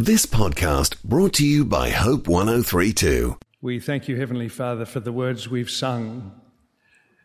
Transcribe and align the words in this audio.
This 0.00 0.26
podcast 0.26 1.02
brought 1.02 1.32
to 1.34 1.44
you 1.44 1.64
by 1.64 1.90
Hope 1.90 2.28
1032. 2.28 3.36
We 3.60 3.80
thank 3.80 4.06
you, 4.06 4.14
Heavenly 4.14 4.48
Father, 4.48 4.84
for 4.84 5.00
the 5.00 5.10
words 5.10 5.48
we've 5.48 5.68
sung. 5.68 6.40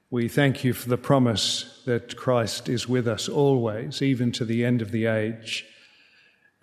We 0.10 0.28
thank 0.28 0.64
you 0.64 0.74
for 0.74 0.90
the 0.90 0.98
promise 0.98 1.84
that 1.86 2.18
Christ 2.18 2.68
is 2.68 2.90
with 2.90 3.08
us 3.08 3.30
always, 3.30 4.02
even 4.02 4.32
to 4.32 4.44
the 4.44 4.66
end 4.66 4.82
of 4.82 4.90
the 4.90 5.06
age. 5.06 5.68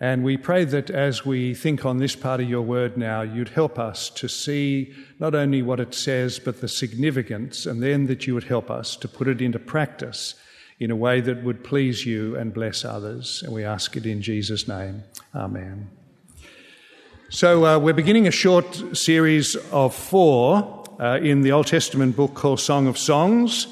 And 0.01 0.21
we 0.21 0.35
pray 0.35 0.65
that 0.65 0.89
as 0.89 1.25
we 1.25 1.55
think 1.55 1.85
on 1.85 1.99
this 1.99 2.17
part 2.17 2.41
of 2.41 2.49
your 2.49 2.61
word 2.61 2.97
now, 2.97 3.21
you'd 3.21 3.47
help 3.47 3.79
us 3.79 4.09
to 4.09 4.27
see 4.27 4.93
not 5.17 5.33
only 5.33 5.61
what 5.61 5.79
it 5.79 5.93
says, 5.93 6.39
but 6.39 6.59
the 6.59 6.67
significance, 6.67 7.65
and 7.65 7.81
then 7.81 8.07
that 8.07 8.27
you 8.27 8.33
would 8.33 8.43
help 8.43 8.69
us 8.69 8.97
to 8.97 9.07
put 9.07 9.29
it 9.29 9.41
into 9.41 9.59
practice 9.59 10.35
in 10.77 10.91
a 10.91 10.95
way 10.95 11.21
that 11.21 11.41
would 11.45 11.63
please 11.63 12.05
you 12.05 12.35
and 12.35 12.53
bless 12.53 12.83
others. 12.83 13.43
And 13.45 13.53
we 13.53 13.63
ask 13.63 13.95
it 13.95 14.05
in 14.05 14.21
Jesus' 14.21 14.67
name. 14.67 15.03
Amen. 15.33 15.89
So, 17.33 17.65
uh, 17.65 17.79
we're 17.79 17.93
beginning 17.93 18.27
a 18.27 18.31
short 18.31 18.97
series 18.97 19.55
of 19.71 19.95
four 19.95 20.83
uh, 20.99 21.17
in 21.23 21.43
the 21.43 21.53
Old 21.53 21.67
Testament 21.67 22.17
book 22.17 22.33
called 22.33 22.59
Song 22.59 22.87
of 22.87 22.97
Songs. 22.97 23.67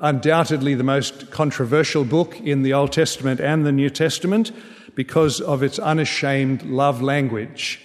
Undoubtedly, 0.00 0.74
the 0.74 0.82
most 0.82 1.30
controversial 1.30 2.04
book 2.04 2.40
in 2.40 2.64
the 2.64 2.72
Old 2.72 2.90
Testament 2.90 3.38
and 3.38 3.64
the 3.64 3.70
New 3.70 3.90
Testament 3.90 4.50
because 4.96 5.40
of 5.40 5.62
its 5.62 5.78
unashamed 5.78 6.64
love 6.64 7.00
language 7.00 7.80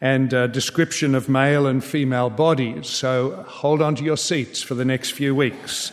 and 0.00 0.32
uh, 0.32 0.46
description 0.46 1.14
of 1.14 1.28
male 1.28 1.66
and 1.66 1.84
female 1.84 2.30
bodies. 2.30 2.88
So, 2.88 3.44
hold 3.46 3.82
on 3.82 3.94
to 3.96 4.04
your 4.04 4.16
seats 4.16 4.62
for 4.62 4.74
the 4.74 4.86
next 4.86 5.10
few 5.10 5.34
weeks. 5.34 5.92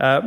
Uh, 0.00 0.20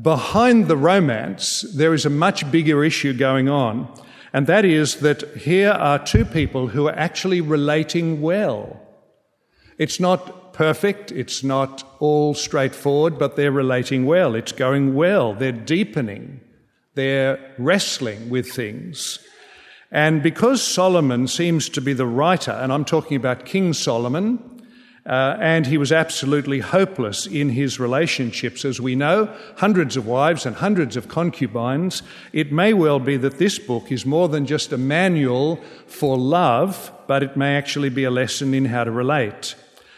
behind 0.00 0.66
the 0.66 0.78
romance, 0.78 1.60
there 1.76 1.92
is 1.92 2.06
a 2.06 2.10
much 2.10 2.50
bigger 2.50 2.82
issue 2.82 3.12
going 3.12 3.50
on 3.50 3.86
and 4.32 4.46
that 4.46 4.64
is 4.64 4.96
that 4.96 5.22
here 5.36 5.70
are 5.70 5.98
two 5.98 6.24
people 6.24 6.68
who 6.68 6.88
are 6.88 6.98
actually 6.98 7.40
relating 7.40 8.20
well. 8.20 8.80
It's 9.78 10.00
not 10.00 10.52
perfect, 10.52 11.12
it's 11.12 11.42
not 11.42 11.84
all 11.98 12.34
straightforward, 12.34 13.18
but 13.18 13.36
they're 13.36 13.52
relating 13.52 14.06
well. 14.06 14.34
It's 14.34 14.52
going 14.52 14.94
well, 14.94 15.34
they're 15.34 15.52
deepening, 15.52 16.40
they're 16.94 17.54
wrestling 17.58 18.30
with 18.30 18.50
things. 18.50 19.18
And 19.90 20.22
because 20.22 20.62
Solomon 20.62 21.28
seems 21.28 21.68
to 21.70 21.80
be 21.82 21.92
the 21.92 22.06
writer, 22.06 22.52
and 22.52 22.72
I'm 22.72 22.84
talking 22.84 23.16
about 23.16 23.44
King 23.44 23.74
Solomon, 23.74 24.61
uh, 25.04 25.36
and 25.40 25.66
he 25.66 25.78
was 25.78 25.90
absolutely 25.90 26.60
hopeless 26.60 27.26
in 27.26 27.48
his 27.48 27.80
relationships. 27.80 28.64
As 28.64 28.80
we 28.80 28.94
know, 28.94 29.34
hundreds 29.56 29.96
of 29.96 30.06
wives 30.06 30.46
and 30.46 30.54
hundreds 30.54 30.96
of 30.96 31.08
concubines. 31.08 32.02
It 32.32 32.52
may 32.52 32.72
well 32.72 33.00
be 33.00 33.16
that 33.16 33.38
this 33.38 33.58
book 33.58 33.90
is 33.90 34.06
more 34.06 34.28
than 34.28 34.46
just 34.46 34.72
a 34.72 34.78
manual 34.78 35.56
for 35.86 36.16
love, 36.16 36.92
but 37.08 37.24
it 37.24 37.36
may 37.36 37.56
actually 37.56 37.88
be 37.88 38.04
a 38.04 38.10
lesson 38.10 38.54
in 38.54 38.66
how 38.66 38.84
to 38.84 38.92
relate. 38.92 39.56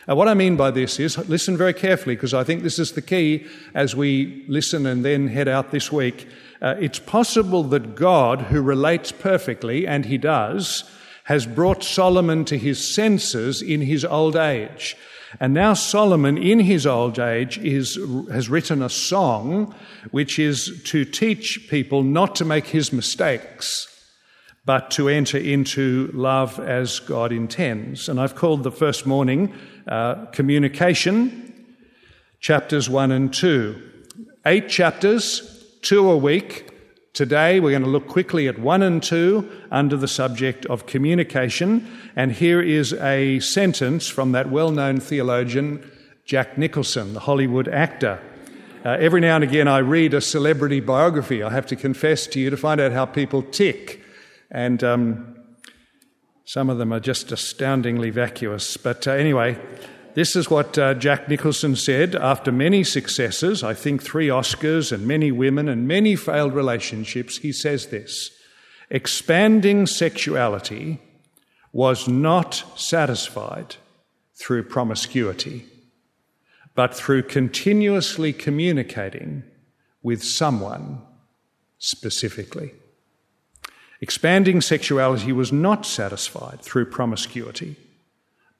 Uh, 0.09 0.17
what 0.17 0.29
I 0.29 0.35
mean 0.35 0.57
by 0.57 0.71
this 0.71 0.99
is 0.99 1.17
listen 1.29 1.57
very 1.57 1.75
carefully 1.75 2.15
because 2.15 2.35
I 2.35 2.45
think 2.45 2.63
this 2.63 2.79
is 2.79 2.93
the 2.93 3.03
key 3.03 3.47
as 3.75 3.95
we 3.95 4.45
listen 4.49 4.87
and 4.87 5.05
then 5.05 5.29
head 5.29 5.49
out 5.49 5.71
this 5.71 5.93
week. 5.93 6.29
Uh, 6.63 6.77
it's 6.79 6.99
possible 6.99 7.63
that 7.65 7.95
God, 7.95 8.41
who 8.43 8.63
relates 8.63 9.13
perfectly, 9.13 9.87
and 9.87 10.07
he 10.07 10.17
does, 10.17 10.85
has 11.25 11.47
brought 11.47 11.83
Solomon 11.83 12.45
to 12.47 12.57
his 12.57 12.95
senses 12.95 13.63
in 13.63 13.81
his 13.81 14.05
old 14.05 14.37
age. 14.37 14.97
And 15.41 15.53
now 15.53 15.75
Solomon, 15.75 16.39
in 16.39 16.61
his 16.61 16.87
old 16.87 17.19
age, 17.19 17.59
is, 17.59 17.99
has 18.31 18.49
written 18.49 18.83
a 18.83 18.89
song 18.89 19.75
which 20.11 20.39
is 20.39 20.83
to 20.85 21.05
teach 21.05 21.69
people 21.69 22.03
not 22.03 22.37
to 22.37 22.45
make 22.45 22.67
his 22.67 22.93
mistakes, 22.93 23.89
but 24.65 24.91
to 24.93 25.09
enter 25.09 25.39
into 25.39 26.11
love 26.15 26.61
as 26.61 27.01
God 27.01 27.33
intends. 27.33 28.09
And 28.09 28.21
I've 28.21 28.37
called 28.37 28.63
the 28.63 28.71
first 28.71 29.07
morning 29.07 29.53
uh, 29.89 30.27
Communication, 30.27 31.67
chapters 32.39 32.89
1 32.89 33.11
and 33.11 33.33
2. 33.33 33.91
Eight 34.47 34.69
chapters, 34.69 35.65
two 35.81 36.11
a 36.11 36.17
week, 36.17 36.74
Today, 37.15 37.61
we're 37.61 37.71
going 37.71 37.85
to 37.85 37.89
look 37.89 38.09
quickly 38.09 38.49
at 38.49 38.59
1 38.59 38.83
and 38.83 39.01
2 39.01 39.49
under 39.71 39.97
the 39.97 40.09
subject 40.09 40.67
of 40.67 40.87
communication. 40.87 41.89
And 42.17 42.33
here 42.33 42.61
is 42.61 42.93
a 42.95 43.39
sentence 43.39 44.09
from 44.09 44.33
that 44.33 44.51
well 44.51 44.73
known 44.73 44.99
theologian, 44.99 45.89
Jack 46.25 46.59
Nicholson, 46.59 47.15
the 47.15 47.21
Hollywood 47.21 47.69
actor. 47.69 48.21
Uh, 48.85 48.97
every 48.99 49.21
now 49.21 49.37
and 49.37 49.45
again, 49.45 49.69
I 49.69 49.79
read 49.79 50.13
a 50.13 50.21
celebrity 50.21 50.81
biography, 50.81 51.41
I 51.41 51.51
have 51.51 51.67
to 51.67 51.77
confess 51.77 52.27
to 52.27 52.41
you, 52.41 52.51
to 52.51 52.57
find 52.57 52.81
out 52.81 52.91
how 52.91 53.07
people 53.07 53.43
tick. 53.43 54.03
And 54.51 54.83
um, 54.83 55.37
some 56.45 56.69
of 56.69 56.79
them 56.79 56.93
are 56.93 56.99
just 56.99 57.31
astoundingly 57.31 58.11
vacuous. 58.11 58.77
But 58.77 59.07
uh, 59.07 59.13
anyway, 59.13 59.57
this 60.15 60.37
is 60.37 60.49
what 60.49 60.79
uh, 60.79 60.95
Jack 60.95 61.29
Nicholson 61.29 61.75
said 61.75 62.15
after 62.15 62.53
many 62.53 62.85
successes, 62.85 63.65
I 63.65 63.75
think 63.75 64.01
three 64.01 64.29
Oscars 64.29 64.93
and 64.93 65.07
many 65.07 65.33
women 65.33 65.69
and 65.69 65.89
many 65.89 66.15
failed 66.15 66.55
relationships. 66.55 67.39
He 67.39 67.53
says 67.53 67.87
this 67.87 68.31
expanding 68.91 69.87
sexuality 69.87 71.01
was 71.73 72.07
not 72.07 72.65
satisfied 72.77 73.77
through 74.35 74.63
promiscuity, 74.63 75.67
but 76.77 76.95
through 76.95 77.25
continuously 77.25 78.33
communicating 78.33 79.43
with 80.03 80.23
someone 80.23 81.03
specifically. 81.79 82.73
Expanding 84.01 84.61
sexuality 84.61 85.33
was 85.33 85.51
not 85.51 85.85
satisfied 85.85 86.61
through 86.61 86.85
promiscuity 86.85 87.77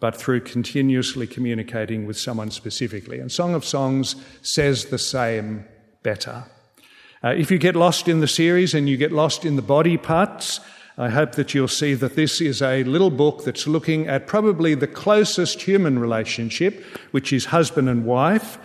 but 0.05 0.15
through 0.15 0.39
continuously 0.39 1.27
communicating 1.27 2.05
with 2.05 2.19
someone 2.19 2.51
specifically. 2.51 3.21
And 3.21 3.33
Song 3.33 3.55
of 3.55 3.65
Songs 3.65 4.17
says 4.43 4.85
the 4.85 4.99
same 4.99 5.65
better. 6.03 6.45
Uh, 7.23 7.29
if 7.31 7.51
you 7.51 7.57
get 7.57 7.75
lost 7.75 8.07
in 8.07 8.21
the 8.21 8.29
series 8.29 8.75
and 8.75 8.87
you 8.87 8.99
get 8.99 9.13
lost 9.13 9.47
in 9.47 9.57
the 9.57 9.63
body 9.63 9.97
parts, 9.97 10.61
I 10.99 11.09
hope 11.09 11.37
that 11.37 11.55
you'll 11.55 11.69
see 11.69 11.95
that 11.95 12.17
this 12.17 12.43
is 12.43 12.61
a 12.61 12.85
little 12.85 13.09
book 13.09 13.45
that's 13.45 13.67
looking 13.67 14.07
at 14.07 14.27
probably 14.27 14.75
the 14.75 14.87
closest 14.87 15.63
human 15.63 15.99
relationship, 15.99 16.85
which 17.13 17.33
is 17.33 17.47
husband 17.47 17.89
and 17.89 18.05
wife, 18.05 18.59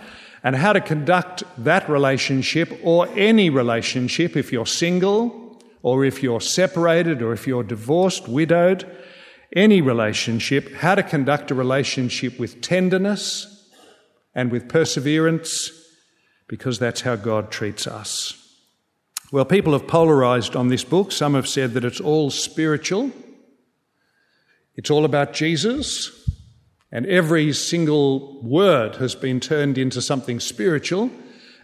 and 0.44 0.54
how 0.54 0.74
to 0.74 0.80
conduct 0.82 1.42
that 1.56 1.88
relationship 1.88 2.70
or 2.82 3.08
any 3.16 3.48
relationship 3.48 4.36
if 4.36 4.52
you're 4.52 4.66
single 4.66 5.58
or 5.80 6.04
if 6.04 6.22
you're 6.22 6.42
separated 6.42 7.22
or 7.22 7.32
if 7.32 7.46
you're 7.46 7.64
divorced, 7.64 8.28
widowed, 8.28 8.84
any 9.54 9.80
relationship, 9.80 10.74
how 10.76 10.94
to 10.94 11.02
conduct 11.02 11.50
a 11.50 11.54
relationship 11.54 12.38
with 12.38 12.60
tenderness 12.60 13.68
and 14.34 14.52
with 14.52 14.68
perseverance, 14.68 15.70
because 16.46 16.78
that's 16.78 17.00
how 17.00 17.16
God 17.16 17.50
treats 17.50 17.86
us. 17.86 18.36
Well, 19.32 19.44
people 19.44 19.72
have 19.72 19.86
polarized 19.86 20.56
on 20.56 20.68
this 20.68 20.84
book. 20.84 21.12
Some 21.12 21.34
have 21.34 21.48
said 21.48 21.74
that 21.74 21.84
it's 21.84 22.00
all 22.00 22.30
spiritual, 22.30 23.12
it's 24.76 24.90
all 24.90 25.04
about 25.04 25.32
Jesus, 25.32 26.28
and 26.92 27.06
every 27.06 27.52
single 27.52 28.42
word 28.42 28.96
has 28.96 29.14
been 29.14 29.38
turned 29.38 29.78
into 29.78 30.02
something 30.02 30.40
spiritual. 30.40 31.10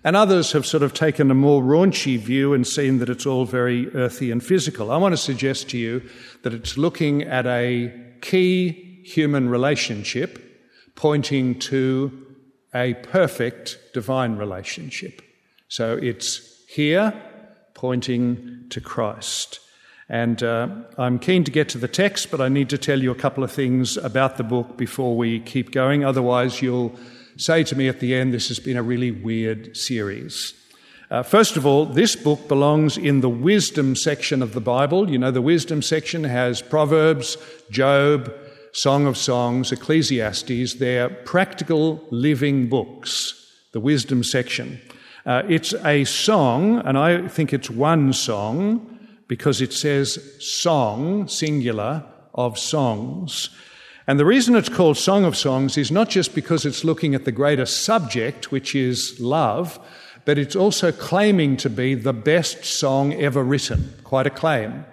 And 0.06 0.14
others 0.14 0.52
have 0.52 0.64
sort 0.64 0.84
of 0.84 0.94
taken 0.94 1.32
a 1.32 1.34
more 1.34 1.60
raunchy 1.60 2.16
view 2.16 2.54
and 2.54 2.64
seen 2.64 3.00
that 3.00 3.08
it's 3.08 3.26
all 3.26 3.44
very 3.44 3.92
earthy 3.92 4.30
and 4.30 4.40
physical. 4.40 4.92
I 4.92 4.98
want 4.98 5.14
to 5.14 5.16
suggest 5.16 5.68
to 5.70 5.78
you 5.78 6.00
that 6.42 6.54
it's 6.54 6.78
looking 6.78 7.24
at 7.24 7.44
a 7.44 7.92
key 8.20 9.02
human 9.04 9.48
relationship 9.48 10.38
pointing 10.94 11.58
to 11.58 12.24
a 12.72 12.94
perfect 12.94 13.78
divine 13.94 14.36
relationship. 14.36 15.22
So 15.66 15.98
it's 16.00 16.64
here 16.68 17.12
pointing 17.74 18.66
to 18.70 18.80
Christ. 18.80 19.58
And 20.08 20.40
uh, 20.40 20.68
I'm 20.98 21.18
keen 21.18 21.42
to 21.42 21.50
get 21.50 21.68
to 21.70 21.78
the 21.78 21.88
text, 21.88 22.30
but 22.30 22.40
I 22.40 22.48
need 22.48 22.68
to 22.68 22.78
tell 22.78 23.02
you 23.02 23.10
a 23.10 23.16
couple 23.16 23.42
of 23.42 23.50
things 23.50 23.96
about 23.96 24.36
the 24.36 24.44
book 24.44 24.76
before 24.76 25.16
we 25.16 25.40
keep 25.40 25.72
going. 25.72 26.04
Otherwise, 26.04 26.62
you'll 26.62 26.96
say 27.36 27.64
to 27.64 27.76
me 27.76 27.88
at 27.88 28.00
the 28.00 28.14
end, 28.14 28.32
this 28.32 28.48
has 28.48 28.58
been 28.58 28.76
a 28.76 28.82
really 28.82 29.10
weird 29.10 29.76
series. 29.76 30.54
Uh, 31.10 31.22
first 31.22 31.56
of 31.56 31.64
all, 31.64 31.86
this 31.86 32.16
book 32.16 32.48
belongs 32.48 32.98
in 32.98 33.20
the 33.20 33.28
wisdom 33.28 33.94
section 33.94 34.42
of 34.42 34.54
the 34.54 34.60
Bible. 34.60 35.08
You 35.08 35.18
know, 35.18 35.30
the 35.30 35.42
wisdom 35.42 35.80
section 35.80 36.24
has 36.24 36.60
Proverbs, 36.60 37.36
Job, 37.70 38.32
Song 38.72 39.06
of 39.06 39.16
Songs, 39.16 39.70
Ecclesiastes. 39.70 40.74
They're 40.74 41.08
practical 41.08 42.04
living 42.10 42.68
books, 42.68 43.52
the 43.72 43.80
wisdom 43.80 44.24
section. 44.24 44.80
Uh, 45.24 45.42
it's 45.48 45.74
a 45.84 46.04
song, 46.04 46.78
and 46.80 46.98
I 46.98 47.28
think 47.28 47.52
it's 47.52 47.70
one 47.70 48.12
song 48.12 48.98
because 49.28 49.60
it 49.60 49.72
says 49.72 50.18
song, 50.40 51.28
singular, 51.28 52.04
of 52.34 52.58
songs. 52.58 53.50
And 54.08 54.20
the 54.20 54.24
reason 54.24 54.54
it's 54.54 54.68
called 54.68 54.96
Song 54.96 55.24
of 55.24 55.36
Songs 55.36 55.76
is 55.76 55.90
not 55.90 56.08
just 56.08 56.34
because 56.34 56.64
it's 56.64 56.84
looking 56.84 57.14
at 57.14 57.24
the 57.24 57.32
greater 57.32 57.66
subject, 57.66 58.52
which 58.52 58.74
is 58.74 59.18
love, 59.18 59.80
but 60.24 60.38
it's 60.38 60.54
also 60.54 60.92
claiming 60.92 61.56
to 61.58 61.68
be 61.68 61.94
the 61.94 62.12
best 62.12 62.64
song 62.64 63.14
ever 63.14 63.42
written. 63.42 63.94
Quite 64.04 64.26
a 64.26 64.30
claim. 64.30 64.84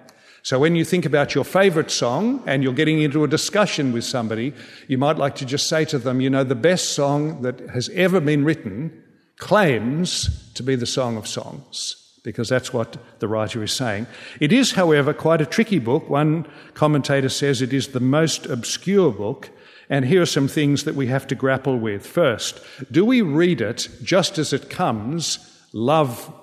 So 0.42 0.60
when 0.60 0.76
you 0.76 0.84
think 0.84 1.06
about 1.06 1.36
your 1.36 1.44
favourite 1.44 1.92
song 1.92 2.44
and 2.48 2.64
you're 2.64 2.74
getting 2.74 3.02
into 3.02 3.24
a 3.24 3.28
discussion 3.28 3.94
with 3.94 4.04
somebody, 4.04 4.54
you 4.88 4.98
might 4.98 5.18
like 5.18 5.36
to 5.36 5.46
just 5.46 5.70
say 5.70 5.86
to 5.86 6.00
them, 6.00 6.20
you 6.20 6.30
know, 6.30 6.44
the 6.44 6.56
best 6.56 6.94
song 6.94 7.44
that 7.44 7.60
has 7.70 7.90
ever 7.90 8.20
been 8.20 8.44
written 8.44 9.04
claims 9.38 10.52
to 10.56 10.64
be 10.64 10.76
the 10.76 10.86
Song 10.86 11.18
of 11.18 11.28
Songs 11.28 12.03
because 12.24 12.48
that's 12.50 12.74
what 12.74 12.98
the 13.20 13.28
writer 13.28 13.62
is 13.62 13.74
saying. 13.74 14.08
It 14.40 14.52
is, 14.52 14.72
however, 14.72 15.14
quite 15.14 15.42
a 15.42 15.46
tricky 15.46 15.80
book. 15.80 16.10
One 16.10 16.48
commentator 16.74 17.30
says 17.30 17.62
it 17.62 17.74
is 17.74 17.90
the 17.90 18.00
most 18.00 18.46
obscure 18.46 19.12
book, 19.12 19.50
and 19.90 20.06
here 20.06 20.22
are 20.22 20.26
some 20.26 20.48
things 20.48 20.86
that 20.86 20.96
we 20.96 21.08
have 21.08 21.28
to 21.28 21.36
grapple 21.36 21.78
with. 21.78 22.08
First, 22.08 22.62
do 22.90 23.04
we 23.04 23.22
read 23.22 23.60
it 23.62 23.90
just 24.02 24.38
as 24.38 24.54
it 24.54 24.70
comes, 24.70 25.38
love, 25.74 26.34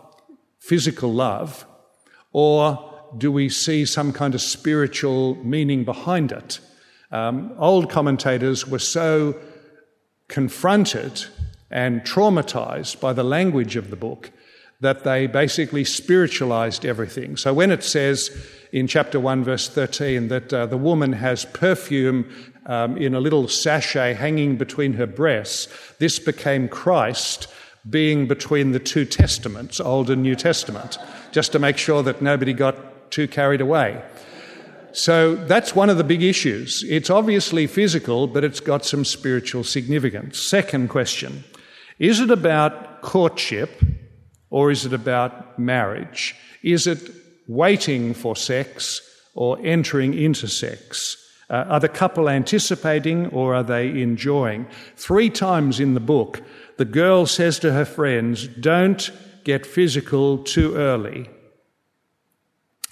physical 0.58 1.12
love, 1.12 1.66
or 2.32 2.86
do 3.16 3.32
we 3.32 3.48
see 3.48 3.84
some 3.84 4.12
kind 4.12 4.34
of 4.34 4.42
spiritual 4.42 5.34
meaning 5.36 5.84
behind 5.84 6.30
it? 6.30 6.60
Um, 7.10 7.54
old 7.58 7.90
commentators 7.90 8.68
were 8.68 8.78
so 8.78 9.34
confronted 10.28 11.24
and 11.70 12.02
traumatized 12.02 13.00
by 13.00 13.12
the 13.12 13.24
language 13.24 13.74
of 13.76 13.90
the 13.90 13.96
book 13.96 14.30
that 14.80 15.04
they 15.04 15.26
basically 15.26 15.84
spiritualized 15.84 16.86
everything. 16.86 17.36
So 17.36 17.52
when 17.52 17.70
it 17.70 17.84
says 17.84 18.30
in 18.72 18.86
chapter 18.86 19.20
1, 19.20 19.44
verse 19.44 19.68
13, 19.68 20.28
that 20.28 20.52
uh, 20.52 20.66
the 20.66 20.78
woman 20.78 21.12
has 21.12 21.44
perfume 21.44 22.30
um, 22.66 22.96
in 22.96 23.14
a 23.14 23.20
little 23.20 23.46
sachet 23.46 24.14
hanging 24.14 24.56
between 24.56 24.94
her 24.94 25.06
breasts, 25.06 25.68
this 25.98 26.18
became 26.18 26.68
Christ 26.68 27.48
being 27.88 28.26
between 28.26 28.72
the 28.72 28.78
two 28.78 29.04
testaments, 29.04 29.80
Old 29.80 30.10
and 30.10 30.22
New 30.22 30.36
Testament, 30.36 30.98
just 31.32 31.52
to 31.52 31.58
make 31.58 31.78
sure 31.78 32.02
that 32.02 32.22
nobody 32.22 32.52
got 32.52 33.10
too 33.10 33.26
carried 33.26 33.60
away. 33.60 34.02
So 34.92 35.36
that's 35.36 35.74
one 35.74 35.88
of 35.88 35.98
the 35.98 36.04
big 36.04 36.22
issues. 36.22 36.84
It's 36.88 37.10
obviously 37.10 37.66
physical, 37.66 38.26
but 38.26 38.44
it's 38.44 38.60
got 38.60 38.84
some 38.84 39.04
spiritual 39.04 39.64
significance. 39.64 40.38
Second 40.38 40.88
question 40.88 41.44
Is 41.98 42.20
it 42.20 42.30
about 42.30 43.02
courtship 43.02 43.82
or 44.50 44.70
is 44.70 44.84
it 44.84 44.92
about 44.92 45.58
marriage? 45.58 46.36
Is 46.62 46.86
it 46.86 47.10
waiting 47.46 48.14
for 48.14 48.36
sex 48.36 49.00
or 49.34 49.58
entering 49.62 50.14
into 50.14 50.48
sex? 50.48 51.16
Uh, 51.48 51.64
are 51.68 51.80
the 51.80 51.88
couple 51.88 52.28
anticipating 52.28 53.26
or 53.28 53.54
are 53.54 53.62
they 53.62 53.88
enjoying? 54.02 54.66
Three 54.96 55.30
times 55.30 55.80
in 55.80 55.94
the 55.94 56.00
book, 56.00 56.42
the 56.76 56.84
girl 56.84 57.26
says 57.26 57.58
to 57.60 57.72
her 57.72 57.84
friends, 57.84 58.46
Don't 58.46 59.10
get 59.42 59.66
physical 59.66 60.38
too 60.38 60.76
early. 60.76 61.28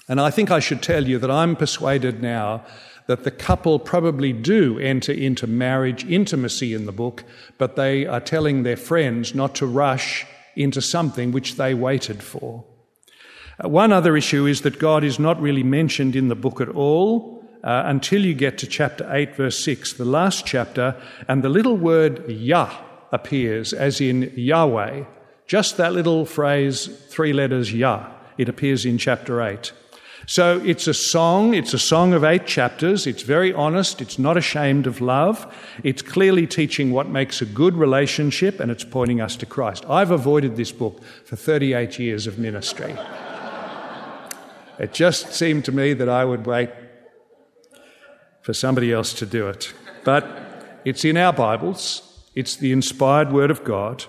And 0.09 0.19
I 0.19 0.31
think 0.31 0.49
I 0.49 0.59
should 0.59 0.81
tell 0.81 1.07
you 1.07 1.19
that 1.19 1.31
I'm 1.31 1.55
persuaded 1.55 2.21
now 2.21 2.65
that 3.07 3.23
the 3.23 3.31
couple 3.31 3.79
probably 3.79 4.33
do 4.33 4.77
enter 4.79 5.11
into 5.11 5.47
marriage 5.47 6.03
intimacy 6.05 6.73
in 6.73 6.85
the 6.85 6.91
book, 6.91 7.23
but 7.57 7.75
they 7.75 8.05
are 8.05 8.19
telling 8.19 8.63
their 8.63 8.77
friends 8.77 9.33
not 9.33 9.55
to 9.55 9.65
rush 9.65 10.25
into 10.59 10.81
something 10.81 11.31
which 11.31 11.55
they 11.55 11.73
waited 11.73 12.21
for. 12.21 12.65
Uh, 13.63 13.69
one 13.69 13.93
other 13.93 14.15
issue 14.17 14.45
is 14.45 14.61
that 14.61 14.77
God 14.77 15.03
is 15.03 15.17
not 15.17 15.41
really 15.41 15.63
mentioned 15.63 16.15
in 16.15 16.27
the 16.27 16.35
book 16.35 16.59
at 16.59 16.69
all 16.69 17.43
uh, 17.63 17.83
until 17.85 18.23
you 18.23 18.33
get 18.33 18.57
to 18.59 18.67
chapter 18.67 19.07
8, 19.09 19.35
verse 19.35 19.63
6, 19.63 19.93
the 19.93 20.05
last 20.05 20.45
chapter, 20.45 20.95
and 21.27 21.43
the 21.43 21.49
little 21.49 21.77
word 21.77 22.29
Yah 22.29 22.77
appears, 23.11 23.73
as 23.73 24.01
in 24.01 24.31
Yahweh. 24.35 25.05
Just 25.47 25.77
that 25.77 25.93
little 25.93 26.25
phrase, 26.25 26.87
three 27.07 27.33
letters 27.33 27.73
Yah, 27.73 28.07
it 28.37 28.49
appears 28.49 28.85
in 28.85 28.97
chapter 28.97 29.41
8. 29.41 29.71
So 30.29 30.61
it's 30.63 30.85
a 30.85 30.93
song, 30.93 31.55
it's 31.55 31.73
a 31.73 31.79
song 31.79 32.13
of 32.13 32.23
eight 32.23 32.45
chapters. 32.45 33.07
It's 33.07 33.23
very 33.23 33.51
honest, 33.51 33.99
it's 33.99 34.19
not 34.19 34.37
ashamed 34.37 34.85
of 34.85 35.01
love. 35.01 35.51
It's 35.83 36.03
clearly 36.03 36.45
teaching 36.45 36.91
what 36.91 37.09
makes 37.09 37.41
a 37.41 37.47
good 37.47 37.75
relationship 37.75 38.59
and 38.59 38.69
it's 38.69 38.83
pointing 38.83 39.21
us 39.21 39.35
to 39.37 39.47
Christ. 39.47 39.85
I've 39.89 40.11
avoided 40.11 40.55
this 40.55 40.71
book 40.71 41.01
for 41.25 41.35
38 41.35 41.97
years 41.97 42.27
of 42.27 42.37
ministry. 42.37 42.95
it 44.79 44.93
just 44.93 45.33
seemed 45.33 45.65
to 45.65 45.71
me 45.71 45.93
that 45.93 46.07
I 46.07 46.25
would 46.25 46.45
wait 46.45 46.69
for 48.43 48.53
somebody 48.53 48.93
else 48.93 49.15
to 49.15 49.25
do 49.25 49.47
it. 49.47 49.73
But 50.03 50.27
it's 50.85 51.03
in 51.03 51.17
our 51.17 51.33
Bibles, 51.33 52.29
it's 52.35 52.55
the 52.55 52.71
inspired 52.71 53.33
Word 53.33 53.49
of 53.49 53.63
God. 53.63 54.05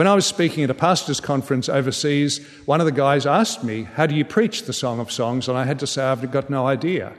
When 0.00 0.06
I 0.06 0.14
was 0.14 0.24
speaking 0.24 0.64
at 0.64 0.70
a 0.70 0.74
pastor's 0.74 1.20
conference 1.20 1.68
overseas, 1.68 2.40
one 2.64 2.80
of 2.80 2.86
the 2.86 2.90
guys 2.90 3.26
asked 3.26 3.62
me, 3.62 3.82
How 3.82 4.06
do 4.06 4.14
you 4.14 4.24
preach 4.24 4.62
the 4.62 4.72
Song 4.72 4.98
of 4.98 5.12
Songs? 5.12 5.46
And 5.46 5.58
I 5.58 5.66
had 5.66 5.78
to 5.80 5.86
say, 5.86 6.02
I've 6.02 6.30
got 6.30 6.48
no 6.48 6.66
idea. 6.66 7.12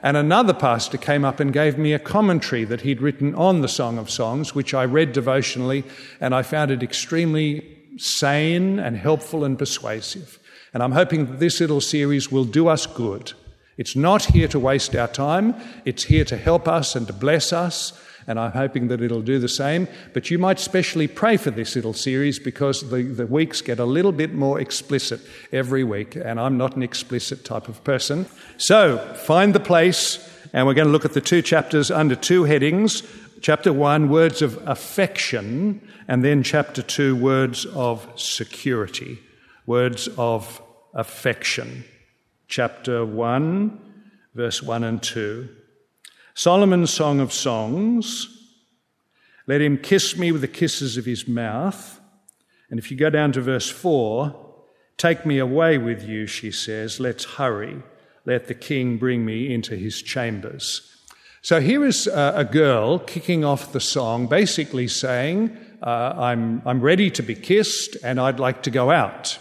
And 0.00 0.16
another 0.16 0.54
pastor 0.54 0.96
came 0.96 1.24
up 1.24 1.40
and 1.40 1.52
gave 1.52 1.76
me 1.76 1.92
a 1.92 1.98
commentary 1.98 2.62
that 2.66 2.82
he'd 2.82 3.02
written 3.02 3.34
on 3.34 3.62
the 3.62 3.68
Song 3.68 3.98
of 3.98 4.10
Songs, 4.10 4.54
which 4.54 4.74
I 4.74 4.84
read 4.84 5.12
devotionally, 5.12 5.82
and 6.20 6.36
I 6.36 6.44
found 6.44 6.70
it 6.70 6.84
extremely 6.84 7.66
sane 7.96 8.78
and 8.78 8.96
helpful 8.96 9.42
and 9.42 9.58
persuasive. 9.58 10.38
And 10.72 10.84
I'm 10.84 10.92
hoping 10.92 11.26
that 11.26 11.40
this 11.40 11.58
little 11.58 11.80
series 11.80 12.30
will 12.30 12.44
do 12.44 12.68
us 12.68 12.86
good. 12.86 13.32
It's 13.76 13.96
not 13.96 14.26
here 14.26 14.46
to 14.46 14.60
waste 14.60 14.94
our 14.94 15.08
time, 15.08 15.56
it's 15.84 16.04
here 16.04 16.24
to 16.26 16.36
help 16.36 16.68
us 16.68 16.94
and 16.94 17.08
to 17.08 17.12
bless 17.12 17.52
us 17.52 17.92
and 18.26 18.38
I'm 18.38 18.52
hoping 18.52 18.88
that 18.88 19.02
it'll 19.02 19.22
do 19.22 19.38
the 19.38 19.48
same. 19.48 19.88
But 20.12 20.30
you 20.30 20.38
might 20.38 20.58
specially 20.58 21.06
pray 21.06 21.36
for 21.36 21.50
this 21.50 21.76
little 21.76 21.92
series 21.92 22.38
because 22.38 22.88
the, 22.90 23.02
the 23.02 23.26
weeks 23.26 23.60
get 23.60 23.78
a 23.78 23.84
little 23.84 24.12
bit 24.12 24.34
more 24.34 24.60
explicit 24.60 25.20
every 25.52 25.84
week, 25.84 26.16
and 26.16 26.40
I'm 26.40 26.56
not 26.56 26.76
an 26.76 26.82
explicit 26.82 27.44
type 27.44 27.68
of 27.68 27.82
person. 27.84 28.26
So 28.56 28.98
find 29.14 29.54
the 29.54 29.60
place, 29.60 30.18
and 30.52 30.66
we're 30.66 30.74
going 30.74 30.86
to 30.86 30.92
look 30.92 31.04
at 31.04 31.12
the 31.12 31.20
two 31.20 31.42
chapters 31.42 31.90
under 31.90 32.14
two 32.14 32.44
headings. 32.44 33.02
Chapter 33.40 33.72
1, 33.72 34.08
words 34.08 34.40
of 34.40 34.56
affection, 34.66 35.86
and 36.08 36.24
then 36.24 36.42
chapter 36.42 36.80
2, 36.80 37.14
words 37.14 37.66
of 37.66 38.08
security, 38.16 39.18
words 39.66 40.08
of 40.16 40.62
affection. 40.94 41.84
Chapter 42.48 43.04
1, 43.04 43.80
verse 44.34 44.62
1 44.62 44.84
and 44.84 45.02
2. 45.02 45.48
Solomon's 46.34 46.92
Song 46.92 47.20
of 47.20 47.32
Songs. 47.32 48.28
Let 49.46 49.60
him 49.60 49.78
kiss 49.78 50.16
me 50.16 50.32
with 50.32 50.40
the 50.40 50.48
kisses 50.48 50.96
of 50.96 51.04
his 51.04 51.28
mouth. 51.28 52.00
And 52.70 52.78
if 52.80 52.90
you 52.90 52.96
go 52.96 53.08
down 53.08 53.30
to 53.32 53.40
verse 53.40 53.70
4, 53.70 54.34
take 54.96 55.24
me 55.24 55.38
away 55.38 55.78
with 55.78 56.02
you, 56.02 56.26
she 56.26 56.50
says. 56.50 56.98
Let's 56.98 57.24
hurry. 57.24 57.82
Let 58.24 58.48
the 58.48 58.54
king 58.54 58.96
bring 58.96 59.24
me 59.24 59.54
into 59.54 59.76
his 59.76 60.02
chambers. 60.02 60.90
So 61.42 61.60
here 61.60 61.84
is 61.84 62.08
a 62.08 62.48
girl 62.50 62.98
kicking 62.98 63.44
off 63.44 63.72
the 63.72 63.80
song, 63.80 64.26
basically 64.26 64.88
saying, 64.88 65.56
uh, 65.82 66.14
I'm, 66.16 66.62
I'm 66.64 66.80
ready 66.80 67.10
to 67.12 67.22
be 67.22 67.34
kissed 67.34 67.96
and 68.02 68.18
I'd 68.18 68.40
like 68.40 68.62
to 68.62 68.70
go 68.70 68.90
out. 68.90 69.38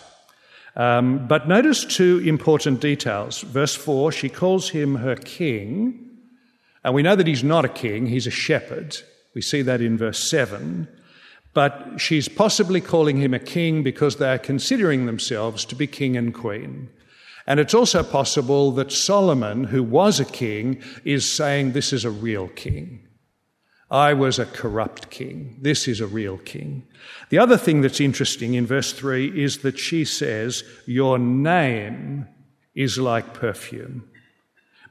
Um, 0.76 1.28
but 1.28 1.48
notice 1.48 1.86
two 1.86 2.22
important 2.26 2.82
details. 2.82 3.42
Verse 3.42 3.74
4, 3.74 4.12
she 4.12 4.30
calls 4.30 4.70
him 4.70 4.96
her 4.96 5.16
king. 5.16 6.03
And 6.84 6.94
we 6.94 7.04
know 7.04 7.16
that 7.16 7.28
he's 7.28 7.44
not 7.44 7.66
a 7.66 7.70
king, 7.70 8.08
he's 8.08 8.28
a 8.28 8.32
shepherd. 8.32 8.98
We 9.34 9.42
see 9.42 9.62
that 9.64 9.82
in 9.82 9.98
verse 9.98 10.30
7. 10.30 10.88
But 11.54 11.98
she's 11.98 12.28
possibly 12.28 12.82
calling 12.82 13.18
him 13.18 13.34
a 13.34 13.40
king 13.40 13.84
because 13.84 14.18
they 14.18 14.34
are 14.34 14.40
considering 14.40 15.06
themselves 15.06 15.66
to 15.66 15.76
be 15.76 15.88
king 15.88 16.18
and 16.18 16.34
queen. 16.34 16.90
And 17.46 17.60
it's 17.60 17.74
also 17.74 18.04
possible 18.04 18.72
that 18.72 18.92
Solomon, 18.92 19.66
who 19.66 19.84
was 19.84 20.20
a 20.20 20.26
king, 20.26 20.82
is 21.04 21.32
saying, 21.32 21.72
This 21.72 21.94
is 21.94 22.06
a 22.06 22.12
real 22.12 22.48
king. 22.50 23.08
I 23.92 24.14
was 24.14 24.40
a 24.40 24.46
corrupt 24.46 25.12
king. 25.12 25.58
This 25.62 25.88
is 25.88 26.00
a 26.00 26.08
real 26.08 26.40
king. 26.40 26.88
The 27.30 27.38
other 27.38 27.58
thing 27.58 27.82
that's 27.82 28.02
interesting 28.02 28.56
in 28.56 28.66
verse 28.66 28.92
3 28.94 29.40
is 29.40 29.60
that 29.60 29.78
she 29.78 30.06
says, 30.06 30.64
Your 30.88 31.20
name 31.20 32.28
is 32.74 32.98
like 32.98 33.36
perfume 33.36 34.10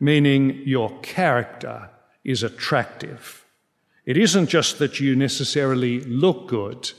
meaning 0.03 0.61
your 0.65 0.91
character 0.99 1.89
is 2.25 2.43
attractive. 2.43 3.45
It 4.05 4.17
isn't 4.17 4.49
just 4.49 4.81
that 4.81 4.99
you 4.99 5.15
necessarily 5.15 6.01
look 6.01 6.49
good, 6.49 6.91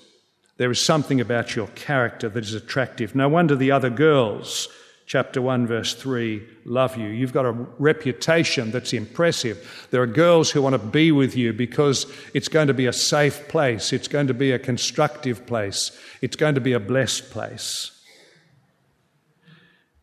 there 0.56 0.72
is 0.72 0.80
something 0.80 1.20
about 1.20 1.54
your 1.54 1.68
character 1.68 2.30
that 2.30 2.46
is 2.46 2.54
attractive. 2.54 3.14
No 3.14 3.28
wonder 3.28 3.58
the 3.58 3.72
other 3.72 3.90
girls, 3.90 4.70
chapter 5.06 5.42
1, 5.42 5.68
verse 5.68 5.96
3, 5.96 6.48
love 6.64 6.96
you. 6.96 7.10
You've 7.10 7.34
got 7.34 7.46
a 7.46 7.52
reputation 7.78 8.72
that's 8.72 8.94
impressive. 8.94 9.88
There 9.92 10.02
are 10.02 10.08
girls 10.08 10.50
who 10.52 10.62
want 10.62 10.74
to 10.74 10.80
be 10.80 11.12
with 11.12 11.36
you 11.36 11.52
because 11.52 12.06
it's 12.34 12.48
going 12.48 12.68
to 12.68 12.74
be 12.74 12.86
a 12.86 12.94
safe 12.94 13.50
place, 13.50 13.92
it's 13.92 14.08
going 14.08 14.28
to 14.28 14.34
be 14.34 14.54
a 14.54 14.60
constructive 14.60 15.46
place, 15.46 15.92
it's 16.22 16.38
going 16.38 16.56
to 16.56 16.62
be 16.62 16.72
a 16.72 16.80
blessed 16.80 17.32
place. 17.32 17.92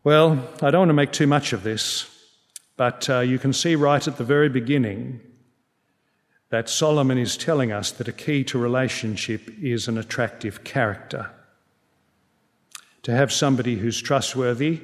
Well, 0.03 0.47
I 0.61 0.69
don't 0.69 0.81
want 0.81 0.89
to 0.89 0.93
make 0.93 1.13
too 1.13 1.27
much 1.27 1.51
of 1.51 1.63
this. 1.63 2.10
But 2.77 3.09
uh, 3.09 3.19
you 3.19 3.37
can 3.39 3.53
see 3.53 3.75
right 3.75 4.07
at 4.07 4.17
the 4.17 4.23
very 4.23 4.49
beginning 4.49 5.21
that 6.49 6.69
Solomon 6.69 7.17
is 7.17 7.37
telling 7.37 7.71
us 7.71 7.91
that 7.91 8.07
a 8.07 8.13
key 8.13 8.43
to 8.43 8.59
relationship 8.59 9.49
is 9.61 9.87
an 9.87 9.97
attractive 9.97 10.63
character. 10.63 11.29
To 13.03 13.11
have 13.11 13.31
somebody 13.31 13.77
who's 13.77 14.01
trustworthy, 14.01 14.81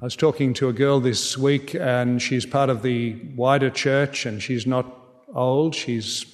I 0.00 0.04
was 0.04 0.16
talking 0.16 0.54
to 0.54 0.68
a 0.68 0.72
girl 0.72 1.00
this 1.00 1.38
week, 1.38 1.74
and 1.74 2.20
she's 2.20 2.46
part 2.46 2.70
of 2.70 2.82
the 2.82 3.14
wider 3.36 3.70
church, 3.70 4.26
and 4.26 4.42
she's 4.42 4.66
not 4.66 4.86
old. 5.34 5.74
She's 5.74 6.26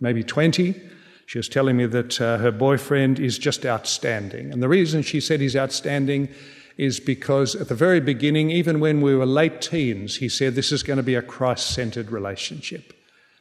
maybe 0.00 0.22
20. 0.22 0.80
She 1.26 1.38
was 1.38 1.48
telling 1.48 1.76
me 1.76 1.86
that 1.86 2.20
uh, 2.20 2.38
her 2.38 2.52
boyfriend 2.52 3.18
is 3.18 3.38
just 3.38 3.64
outstanding. 3.66 4.52
And 4.52 4.62
the 4.62 4.68
reason 4.68 5.02
she 5.02 5.20
said 5.20 5.40
he's 5.40 5.56
outstanding 5.56 6.28
is 6.76 7.00
because 7.00 7.54
at 7.54 7.68
the 7.68 7.74
very 7.74 8.00
beginning, 8.00 8.50
even 8.50 8.80
when 8.80 9.00
we 9.00 9.14
were 9.14 9.26
late 9.26 9.60
teens, 9.60 10.16
he 10.16 10.28
said 10.28 10.54
this 10.54 10.72
is 10.72 10.82
going 10.82 10.96
to 10.96 11.02
be 11.02 11.14
a 11.14 11.22
Christ 11.22 11.70
centered 11.70 12.10
relationship. 12.10 12.92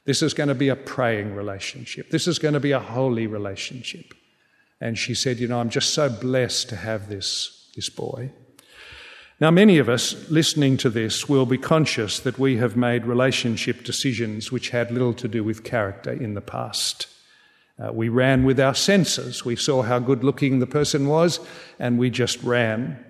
This 0.05 0.21
is 0.21 0.33
going 0.33 0.49
to 0.49 0.55
be 0.55 0.69
a 0.69 0.75
praying 0.75 1.33
relationship. 1.33 2.09
This 2.09 2.27
is 2.27 2.39
going 2.39 2.53
to 2.53 2.59
be 2.59 2.71
a 2.71 2.79
holy 2.79 3.25
relationship. 3.25 4.13
And 4.81 4.97
she 4.97 5.15
said, 5.15 5.39
You 5.39 5.47
know, 5.47 5.59
I'm 5.59 5.69
just 5.69 5.93
so 5.93 6.09
blessed 6.09 6.69
to 6.69 6.75
have 6.75 7.07
this, 7.07 7.69
this 7.75 7.89
boy. 7.89 8.31
Now, 9.39 9.49
many 9.49 9.77
of 9.77 9.89
us 9.89 10.29
listening 10.29 10.77
to 10.77 10.89
this 10.89 11.27
will 11.27 11.45
be 11.45 11.57
conscious 11.57 12.19
that 12.19 12.37
we 12.37 12.57
have 12.57 12.75
made 12.75 13.05
relationship 13.05 13.83
decisions 13.83 14.51
which 14.51 14.69
had 14.69 14.91
little 14.91 15.13
to 15.15 15.27
do 15.27 15.43
with 15.43 15.63
character 15.63 16.11
in 16.11 16.33
the 16.33 16.41
past. 16.41 17.07
Uh, 17.79 17.91
we 17.91 18.07
ran 18.07 18.43
with 18.43 18.59
our 18.59 18.75
senses. 18.75 19.43
We 19.43 19.55
saw 19.55 19.81
how 19.81 19.99
good 19.99 20.23
looking 20.23 20.59
the 20.59 20.67
person 20.67 21.07
was, 21.07 21.39
and 21.79 21.97
we 21.97 22.09
just 22.09 22.41
ran. 22.43 23.03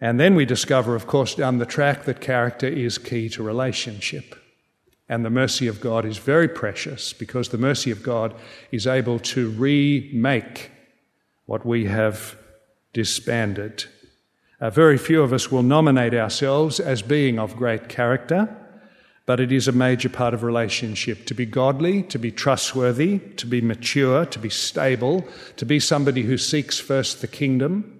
And 0.00 0.20
then 0.20 0.34
we 0.34 0.44
discover, 0.44 0.94
of 0.94 1.06
course, 1.06 1.34
down 1.34 1.58
the 1.58 1.66
track 1.66 2.04
that 2.04 2.20
character 2.20 2.66
is 2.66 2.98
key 2.98 3.28
to 3.30 3.42
relationship. 3.42 4.34
And 5.08 5.24
the 5.24 5.30
mercy 5.30 5.66
of 5.68 5.80
God 5.80 6.04
is 6.04 6.18
very 6.18 6.48
precious 6.48 7.12
because 7.12 7.48
the 7.48 7.58
mercy 7.58 7.90
of 7.90 8.02
God 8.02 8.34
is 8.72 8.86
able 8.86 9.18
to 9.20 9.50
remake 9.50 10.70
what 11.46 11.64
we 11.64 11.86
have 11.86 12.36
disbanded. 12.92 13.84
Uh, 14.60 14.70
very 14.70 14.98
few 14.98 15.22
of 15.22 15.32
us 15.32 15.50
will 15.50 15.62
nominate 15.62 16.14
ourselves 16.14 16.80
as 16.80 17.02
being 17.02 17.38
of 17.38 17.56
great 17.56 17.88
character, 17.88 18.54
but 19.26 19.38
it 19.38 19.52
is 19.52 19.68
a 19.68 19.72
major 19.72 20.08
part 20.08 20.34
of 20.34 20.42
relationship 20.42 21.24
to 21.26 21.34
be 21.34 21.46
godly, 21.46 22.02
to 22.04 22.18
be 22.18 22.32
trustworthy, 22.32 23.18
to 23.36 23.46
be 23.46 23.60
mature, 23.60 24.26
to 24.26 24.38
be 24.38 24.50
stable, 24.50 25.26
to 25.56 25.64
be 25.64 25.78
somebody 25.78 26.22
who 26.22 26.36
seeks 26.36 26.78
first 26.78 27.20
the 27.20 27.28
kingdom 27.28 27.95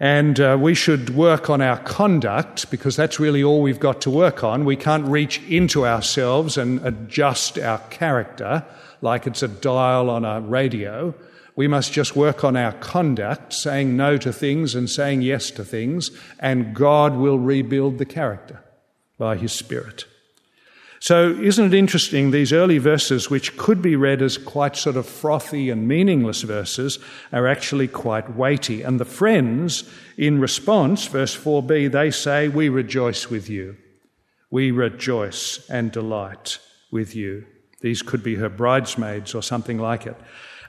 and 0.00 0.40
uh, 0.40 0.56
we 0.58 0.74
should 0.74 1.10
work 1.10 1.50
on 1.50 1.60
our 1.60 1.76
conduct 1.80 2.70
because 2.70 2.96
that's 2.96 3.20
really 3.20 3.44
all 3.44 3.60
we've 3.60 3.78
got 3.78 4.00
to 4.00 4.10
work 4.10 4.42
on. 4.42 4.64
We 4.64 4.76
can't 4.76 5.04
reach 5.04 5.42
into 5.42 5.86
ourselves 5.86 6.56
and 6.56 6.84
adjust 6.86 7.58
our 7.58 7.78
character 7.90 8.64
like 9.02 9.26
it's 9.26 9.42
a 9.42 9.48
dial 9.48 10.08
on 10.08 10.24
a 10.24 10.40
radio. 10.40 11.14
We 11.54 11.68
must 11.68 11.92
just 11.92 12.16
work 12.16 12.44
on 12.44 12.56
our 12.56 12.72
conduct, 12.72 13.52
saying 13.52 13.94
no 13.94 14.16
to 14.16 14.32
things 14.32 14.74
and 14.74 14.88
saying 14.88 15.20
yes 15.20 15.50
to 15.52 15.64
things, 15.64 16.10
and 16.38 16.74
God 16.74 17.16
will 17.16 17.38
rebuild 17.38 17.98
the 17.98 18.06
character 18.06 18.62
by 19.18 19.36
His 19.36 19.52
Spirit. 19.52 20.06
So, 21.02 21.30
isn't 21.30 21.72
it 21.72 21.78
interesting? 21.78 22.30
These 22.30 22.52
early 22.52 22.76
verses, 22.76 23.30
which 23.30 23.56
could 23.56 23.80
be 23.80 23.96
read 23.96 24.20
as 24.20 24.36
quite 24.36 24.76
sort 24.76 24.96
of 24.96 25.06
frothy 25.06 25.70
and 25.70 25.88
meaningless 25.88 26.42
verses, 26.42 26.98
are 27.32 27.48
actually 27.48 27.88
quite 27.88 28.36
weighty. 28.36 28.82
And 28.82 29.00
the 29.00 29.06
friends, 29.06 29.90
in 30.18 30.40
response, 30.40 31.06
verse 31.06 31.34
4b, 31.34 31.90
they 31.90 32.10
say, 32.10 32.48
We 32.48 32.68
rejoice 32.68 33.30
with 33.30 33.48
you. 33.48 33.78
We 34.50 34.72
rejoice 34.72 35.66
and 35.70 35.90
delight 35.90 36.58
with 36.90 37.16
you. 37.16 37.46
These 37.80 38.02
could 38.02 38.22
be 38.22 38.34
her 38.34 38.50
bridesmaids 38.50 39.34
or 39.34 39.42
something 39.42 39.78
like 39.78 40.06
it. 40.06 40.16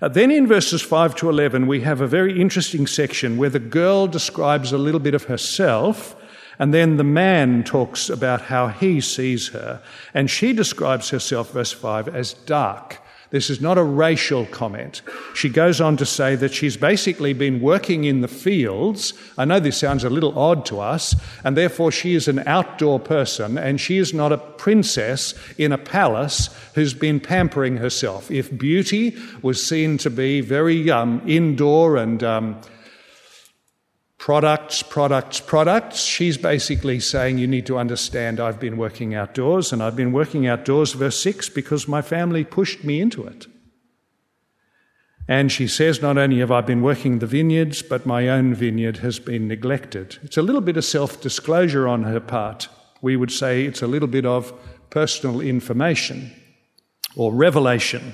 Uh, 0.02 0.08
then 0.08 0.32
in 0.32 0.48
verses 0.48 0.82
5 0.82 1.14
to 1.16 1.30
11, 1.30 1.68
we 1.68 1.82
have 1.82 2.00
a 2.00 2.08
very 2.08 2.40
interesting 2.40 2.88
section 2.88 3.38
where 3.38 3.50
the 3.50 3.60
girl 3.60 4.08
describes 4.08 4.72
a 4.72 4.78
little 4.78 5.02
bit 5.02 5.14
of 5.14 5.26
herself 5.26 6.16
and 6.62 6.72
then 6.72 6.98
the 6.98 7.04
man 7.04 7.64
talks 7.64 8.08
about 8.08 8.44
how 8.44 8.68
he 8.68 9.02
sees 9.02 9.48
her. 9.48 9.82
And 10.14 10.30
she 10.30 10.54
describes 10.54 11.10
herself, 11.10 11.54
verse 11.54 11.72
5, 11.72 12.10
as 12.10 12.34
dark. 12.34 13.00
This 13.32 13.50
is 13.50 13.62
not 13.62 13.80
a 13.80 13.84
racial 13.84 14.46
comment. 14.46 15.02
She 15.34 15.50
goes 15.50 15.82
on 15.82 15.98
to 15.98 16.06
say 16.06 16.36
that 16.36 16.54
she's 16.54 16.78
basically 16.78 17.34
been 17.34 17.62
working 17.62 18.04
in 18.04 18.22
the 18.22 18.28
fields. 18.28 19.16
I 19.40 19.46
know 19.46 19.60
this 19.60 19.80
sounds 19.80 20.04
a 20.04 20.10
little 20.12 20.38
odd 20.38 20.64
to 20.68 20.80
us, 20.80 21.16
and 21.44 21.58
therefore 21.58 21.92
she 21.92 22.14
is 22.14 22.28
an 22.28 22.44
outdoor 22.46 23.00
person, 23.00 23.58
and 23.58 23.82
she 23.82 23.98
is 23.98 24.14
not 24.14 24.32
a 24.32 24.38
princess 24.38 25.34
in 25.58 25.72
a 25.72 25.80
palace 25.80 26.56
who's 26.76 26.94
been 26.94 27.20
pampering 27.20 27.78
herself. 27.78 28.30
If 28.30 28.56
beauty 28.56 29.18
was 29.42 29.66
seen 29.66 29.98
to 29.98 30.12
be 30.12 30.42
very 30.42 30.92
um, 30.92 31.24
indoor 31.26 31.98
and 31.98 32.24
um, 32.24 32.62
products, 34.22 34.84
products, 34.84 35.40
products. 35.40 36.04
She's 36.04 36.38
basically 36.38 37.00
saying, 37.00 37.40
You 37.40 37.48
need 37.48 37.66
to 37.66 37.80
understand 37.80 38.40
I've 38.40 38.60
been 38.60 38.78
working 38.78 39.16
outdoors, 39.16 39.74
and 39.74 39.82
I've 39.82 39.96
been 39.96 40.12
working 40.12 40.46
outdoors, 40.46 40.94
verse 40.94 41.20
6, 41.24 41.50
because 41.50 41.88
my 41.88 42.04
family 42.04 42.44
pushed 42.44 42.84
me 42.84 43.02
into 43.02 43.26
it. 43.26 43.48
And 45.28 45.52
she 45.52 45.68
says, 45.68 46.04
Not 46.04 46.20
only 46.20 46.38
have 46.38 46.52
I 46.52 46.62
been 46.62 46.84
working 46.84 47.18
the 47.18 47.26
vineyards, 47.26 47.82
but 47.82 48.06
my 48.06 48.30
own 48.30 48.54
vineyard 48.54 48.98
has 48.98 49.18
been 49.18 49.48
neglected. 49.48 50.20
It's 50.22 50.38
a 50.38 50.44
little 50.44 50.62
bit 50.62 50.78
of 50.78 50.86
self 50.86 51.20
disclosure 51.20 51.88
on 51.88 52.04
her 52.04 52.20
part. 52.20 52.70
We 53.02 53.16
would 53.16 53.32
say 53.32 53.66
it's 53.66 53.82
a 53.82 53.88
little 53.88 54.08
bit 54.08 54.28
of 54.28 54.54
personal 54.92 55.42
information 55.42 56.32
or 57.16 57.34
revelation. 57.34 58.14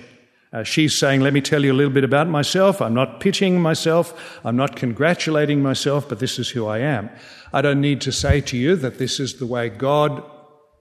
Uh, 0.58 0.64
she's 0.64 0.98
saying, 0.98 1.22
Let 1.22 1.34
me 1.34 1.42
tell 1.42 1.64
you 1.64 1.72
a 1.72 1.76
little 1.80 1.94
bit 1.94 2.04
about 2.04 2.28
myself. 2.28 2.82
I'm 2.82 2.96
not 2.96 3.20
pitching 3.20 3.62
myself. 3.62 4.40
I'm 4.44 4.56
not 4.56 4.76
congratulating 4.76 5.62
myself, 5.62 6.10
but 6.10 6.18
this 6.18 6.40
is 6.40 6.50
who 6.50 6.66
I 6.66 6.80
am. 6.80 7.12
I 7.54 7.62
don't 7.62 7.80
need 7.80 8.02
to 8.02 8.12
say 8.12 8.42
to 8.42 8.58
you 8.58 8.76
that 8.78 8.98
this 8.98 9.20
is 9.20 9.36
the 9.36 9.46
way 9.46 9.70
God 9.70 10.24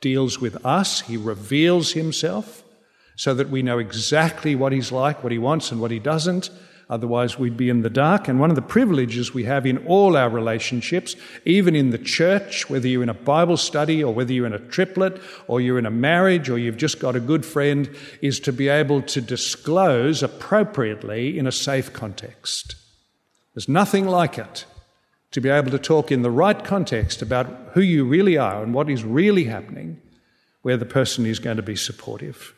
deals 0.01 0.41
with 0.41 0.65
us. 0.65 1.03
He 1.03 1.19
reveals 1.19 1.93
himself 1.93 2.65
so 3.17 3.35
that 3.35 3.51
we 3.51 3.61
know 3.61 3.79
exactly 3.79 4.55
what 4.55 4.73
he's 4.73 4.93
like, 4.93 5.23
what 5.23 5.33
he 5.33 5.39
wants, 5.39 5.71
and 5.71 5.79
what 5.79 5.91
he 5.91 5.99
doesn't. 5.99 6.49
Otherwise, 6.89 7.37
we'd 7.37 7.57
be 7.57 7.69
in 7.69 7.83
the 7.83 7.91
dark. 7.91 8.29
And 8.29 8.39
one 8.39 8.51
of 8.51 8.55
the 8.57 8.63
privileges 8.63 9.35
we 9.35 9.43
have 9.45 9.67
in 9.67 9.85
all 9.87 10.17
our 10.17 10.29
relationships, 10.29 11.17
even 11.45 11.75
in 11.75 11.91
the 11.91 11.99
church, 11.99 12.71
whether 12.71 12.87
you're 12.87 13.03
in 13.03 13.09
a 13.09 13.15
Bible 13.15 13.57
study 13.57 14.05
or 14.05 14.15
whether 14.15 14.33
you're 14.33 14.47
in 14.47 14.53
a 14.53 14.59
triplet 14.61 15.21
or 15.49 15.61
you're 15.61 15.81
in 15.81 15.87
a 15.87 15.91
marriage 15.91 16.49
or 16.49 16.59
you've 16.59 16.77
just 16.77 17.01
got 17.01 17.17
a 17.17 17.21
good 17.21 17.45
friend, 17.45 17.91
is 18.23 18.39
to 18.41 18.53
be 18.53 18.69
able 18.69 19.03
to 19.03 19.21
disclose 19.21 20.23
appropriately 20.23 21.37
in 21.37 21.49
a 21.49 21.53
safe 21.53 21.93
context. 21.93 22.77
There's 23.55 23.69
nothing 23.69 24.07
like 24.07 24.39
it 24.39 24.65
to 25.33 25.41
be 25.41 25.49
able 25.49 25.73
to 25.73 25.79
talk 25.79 26.13
in 26.13 26.23
the 26.23 26.31
right 26.31 26.65
context 26.65 27.21
about 27.21 27.47
who 27.73 27.81
you 27.81 28.05
really 28.05 28.37
are 28.37 28.63
and 28.63 28.73
what 28.73 28.89
is 28.89 29.03
really 29.03 29.45
happening, 29.45 30.01
where 30.63 30.77
the 30.77 30.87
person 30.87 31.27
is 31.27 31.41
going 31.41 31.57
to 31.57 31.63
be 31.63 31.77
supportive. 31.77 32.55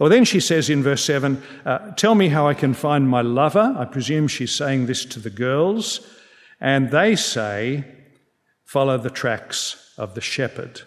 Well, 0.00 0.08
then 0.08 0.24
she 0.24 0.40
says 0.40 0.70
in 0.70 0.82
verse 0.82 1.04
7 1.04 1.42
uh, 1.66 1.90
Tell 1.92 2.14
me 2.14 2.28
how 2.28 2.48
I 2.48 2.54
can 2.54 2.72
find 2.72 3.06
my 3.06 3.20
lover. 3.20 3.76
I 3.78 3.84
presume 3.84 4.28
she's 4.28 4.54
saying 4.54 4.86
this 4.86 5.04
to 5.04 5.20
the 5.20 5.28
girls. 5.28 6.00
And 6.58 6.90
they 6.90 7.14
say, 7.14 7.84
Follow 8.64 8.96
the 8.96 9.10
tracks 9.10 9.92
of 9.98 10.14
the 10.14 10.22
shepherd. 10.22 10.80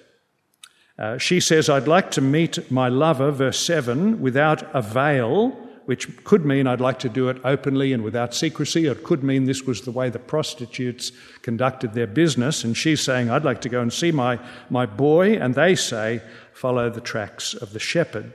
Uh, 0.97 1.19
she 1.19 1.39
says, 1.39 1.69
I'd 1.69 1.87
like 1.87 2.09
to 2.11 2.21
meet 2.21 2.71
my 2.71 2.87
lover, 2.87 3.29
verse 3.29 3.59
7, 3.59 4.19
without 4.19 4.63
a 4.75 4.81
veil, 4.81 5.49
which 5.85 6.23
could 6.23 6.43
mean 6.43 6.65
I'd 6.65 6.81
like 6.81 6.99
to 6.99 7.09
do 7.09 7.29
it 7.29 7.37
openly 7.43 7.93
and 7.93 8.03
without 8.03 8.33
secrecy. 8.33 8.87
It 8.87 9.03
could 9.03 9.23
mean 9.23 9.45
this 9.45 9.63
was 9.63 9.81
the 9.81 9.91
way 9.91 10.09
the 10.09 10.17
prostitutes 10.17 11.11
conducted 11.43 11.93
their 11.93 12.07
business. 12.07 12.63
And 12.63 12.75
she's 12.75 13.01
saying, 13.01 13.29
I'd 13.29 13.45
like 13.45 13.61
to 13.61 13.69
go 13.69 13.81
and 13.81 13.93
see 13.93 14.11
my, 14.11 14.39
my 14.71 14.87
boy. 14.87 15.33
And 15.37 15.53
they 15.53 15.75
say, 15.75 16.21
Follow 16.51 16.89
the 16.89 17.01
tracks 17.01 17.53
of 17.53 17.73
the 17.73 17.79
shepherd. 17.79 18.31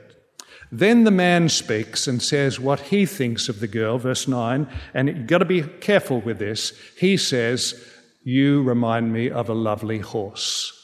Then 0.71 1.03
the 1.03 1.11
man 1.11 1.49
speaks 1.49 2.07
and 2.07 2.21
says 2.21 2.59
what 2.59 2.79
he 2.79 3.05
thinks 3.05 3.49
of 3.49 3.59
the 3.59 3.67
girl, 3.67 3.97
verse 3.97 4.27
9, 4.27 4.67
and 4.93 5.07
you've 5.07 5.27
got 5.27 5.39
to 5.39 5.45
be 5.45 5.63
careful 5.63 6.21
with 6.21 6.37
this. 6.37 6.73
He 6.97 7.17
says, 7.17 7.83
You 8.23 8.61
remind 8.61 9.11
me 9.11 9.31
of 9.31 9.49
a 9.49 9.53
lovely 9.53 9.99
horse. 9.99 10.75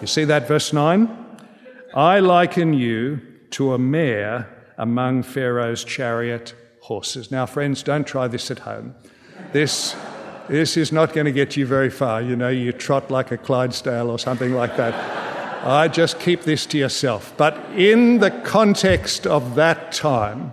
You 0.00 0.08
see 0.08 0.24
that, 0.24 0.48
verse 0.48 0.72
9? 0.72 1.18
I 1.94 2.18
liken 2.18 2.74
you 2.74 3.20
to 3.50 3.74
a 3.74 3.78
mare 3.78 4.48
among 4.78 5.22
Pharaoh's 5.22 5.84
chariot 5.84 6.54
horses. 6.80 7.30
Now, 7.30 7.46
friends, 7.46 7.84
don't 7.84 8.06
try 8.06 8.26
this 8.26 8.50
at 8.50 8.58
home. 8.60 8.96
This, 9.52 9.94
this 10.48 10.76
is 10.76 10.90
not 10.90 11.12
going 11.12 11.26
to 11.26 11.32
get 11.32 11.56
you 11.56 11.66
very 11.66 11.90
far. 11.90 12.20
You 12.20 12.34
know, 12.34 12.48
you 12.48 12.72
trot 12.72 13.12
like 13.12 13.30
a 13.30 13.36
Clydesdale 13.36 14.10
or 14.10 14.18
something 14.18 14.54
like 14.54 14.76
that. 14.76 15.21
I 15.64 15.88
just 15.88 16.18
keep 16.18 16.42
this 16.42 16.66
to 16.66 16.78
yourself. 16.78 17.34
But 17.36 17.56
in 17.76 18.18
the 18.18 18.30
context 18.30 19.26
of 19.26 19.54
that 19.54 19.92
time, 19.92 20.52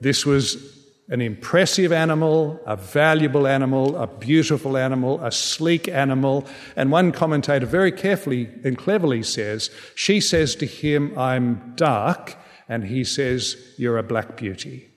this 0.00 0.24
was 0.24 0.72
an 1.08 1.20
impressive 1.20 1.92
animal, 1.92 2.60
a 2.66 2.76
valuable 2.76 3.46
animal, 3.46 3.96
a 3.96 4.06
beautiful 4.06 4.76
animal, 4.76 5.22
a 5.24 5.30
sleek 5.30 5.88
animal. 5.88 6.46
And 6.76 6.90
one 6.90 7.12
commentator 7.12 7.66
very 7.66 7.92
carefully 7.92 8.48
and 8.64 8.78
cleverly 8.78 9.22
says, 9.22 9.70
She 9.94 10.20
says 10.20 10.54
to 10.56 10.66
him, 10.66 11.16
I'm 11.18 11.74
dark, 11.76 12.36
and 12.68 12.84
he 12.84 13.04
says, 13.04 13.56
You're 13.76 13.98
a 13.98 14.02
black 14.02 14.36
beauty. 14.36 14.88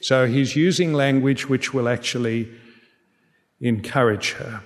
So 0.00 0.26
he's 0.26 0.56
using 0.56 0.94
language 0.94 1.48
which 1.48 1.74
will 1.74 1.88
actually 1.88 2.50
encourage 3.60 4.32
her. 4.32 4.62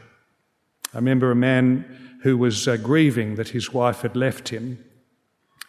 I 0.93 0.99
remember 0.99 1.33
a 1.33 1.37
man 1.37 2.04
who 2.25 2.39
was 2.39 2.67
uh, 2.67 2.79
grieving 2.79 3.35
that 3.35 3.51
his 3.51 3.71
wife 3.73 4.01
had 4.01 4.17
left 4.17 4.49
him, 4.49 4.83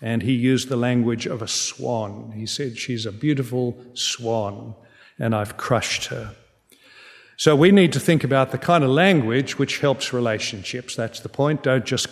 and 0.01 0.23
he 0.23 0.31
used 0.31 0.69
the 0.69 0.77
language 0.77 1.25
of 1.27 1.41
a 1.41 1.47
swan. 1.49 2.31
He 2.33 2.45
said, 2.45 2.77
She's 2.77 3.05
a 3.05 3.11
beautiful 3.11 3.77
swan, 3.93 4.73
and 5.19 5.35
I've 5.35 5.57
crushed 5.57 6.05
her. 6.05 6.33
So 7.35 7.57
we 7.57 7.71
need 7.71 7.91
to 7.91 7.99
think 7.99 8.23
about 8.23 8.51
the 8.51 8.57
kind 8.57 8.85
of 8.85 8.89
language 8.89 9.59
which 9.59 9.79
helps 9.79 10.13
relationships. 10.13 10.95
That's 10.95 11.19
the 11.19 11.27
point. 11.27 11.61
Don't 11.61 11.85
just 11.85 12.07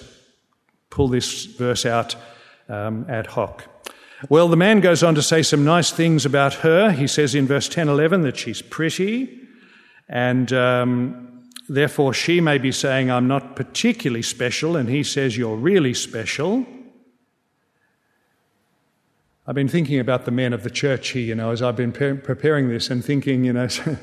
pull 0.89 1.07
this 1.07 1.45
verse 1.45 1.85
out 1.85 2.17
um, 2.67 3.05
ad 3.09 3.27
hoc. 3.27 3.63
Well, 4.27 4.49
the 4.49 4.57
man 4.57 4.81
goes 4.81 5.03
on 5.03 5.15
to 5.15 5.21
say 5.21 5.41
some 5.41 5.63
nice 5.63 5.91
things 5.91 6.25
about 6.25 6.55
her. 6.55 6.91
He 6.91 7.07
says 7.07 7.33
in 7.33 7.47
verse 7.47 7.69
10 7.69 7.87
11 7.87 8.23
that 8.23 8.35
she's 8.35 8.61
pretty, 8.61 9.39
and 10.09 10.51
um, 10.51 11.32
therefore 11.73 12.13
she 12.13 12.39
may 12.39 12.57
be 12.57 12.71
saying, 12.71 13.09
I'm 13.09 13.27
not 13.27 13.55
particularly 13.55 14.21
special, 14.21 14.75
and 14.75 14.89
he 14.89 15.03
says, 15.03 15.37
You're 15.37 15.55
really 15.55 15.93
special. 15.93 16.65
I've 19.45 19.55
been 19.55 19.67
thinking 19.67 19.99
about 19.99 20.23
the 20.23 20.31
men 20.31 20.53
of 20.53 20.63
the 20.63 20.69
church 20.69 21.09
here, 21.09 21.23
you 21.23 21.35
know, 21.35 21.51
as 21.51 21.61
I've 21.61 21.75
been 21.75 21.91
preparing 21.91 22.69
this 22.69 22.89
and 22.89 23.03
thinking, 23.03 23.43
you 23.43 23.51
know, 23.51 23.67
so, 23.67 23.97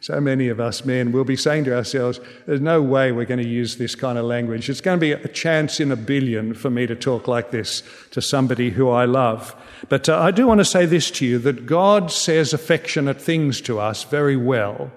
so, 0.00 0.20
many 0.20 0.48
of 0.48 0.60
us 0.60 0.84
men 0.84 1.12
will 1.12 1.24
be 1.24 1.34
saying 1.34 1.64
to 1.64 1.74
ourselves, 1.74 2.20
there's 2.46 2.60
no 2.60 2.82
way 2.82 3.10
we're 3.10 3.24
going 3.24 3.42
to 3.42 3.48
use 3.48 3.78
this 3.78 3.94
kind 3.94 4.18
of 4.18 4.26
language. 4.26 4.68
It's 4.68 4.82
going 4.82 4.98
to 4.98 5.00
be 5.00 5.12
a 5.12 5.28
chance 5.28 5.80
in 5.80 5.90
a 5.90 5.96
billion 5.96 6.52
for 6.52 6.68
me 6.68 6.86
to 6.86 6.94
talk 6.94 7.26
like 7.26 7.52
this 7.52 7.82
to 8.10 8.20
somebody 8.20 8.68
who 8.68 8.90
I 8.90 9.06
love. 9.06 9.56
But 9.88 10.10
uh, 10.10 10.18
I 10.18 10.30
do 10.30 10.46
want 10.46 10.60
to 10.60 10.64
say 10.64 10.84
this 10.84 11.10
to 11.12 11.26
you 11.26 11.38
that 11.38 11.64
God 11.64 12.10
says 12.10 12.52
affectionate 12.52 13.20
things 13.20 13.62
to 13.62 13.80
us 13.80 14.04
very 14.04 14.36
well. 14.36 14.92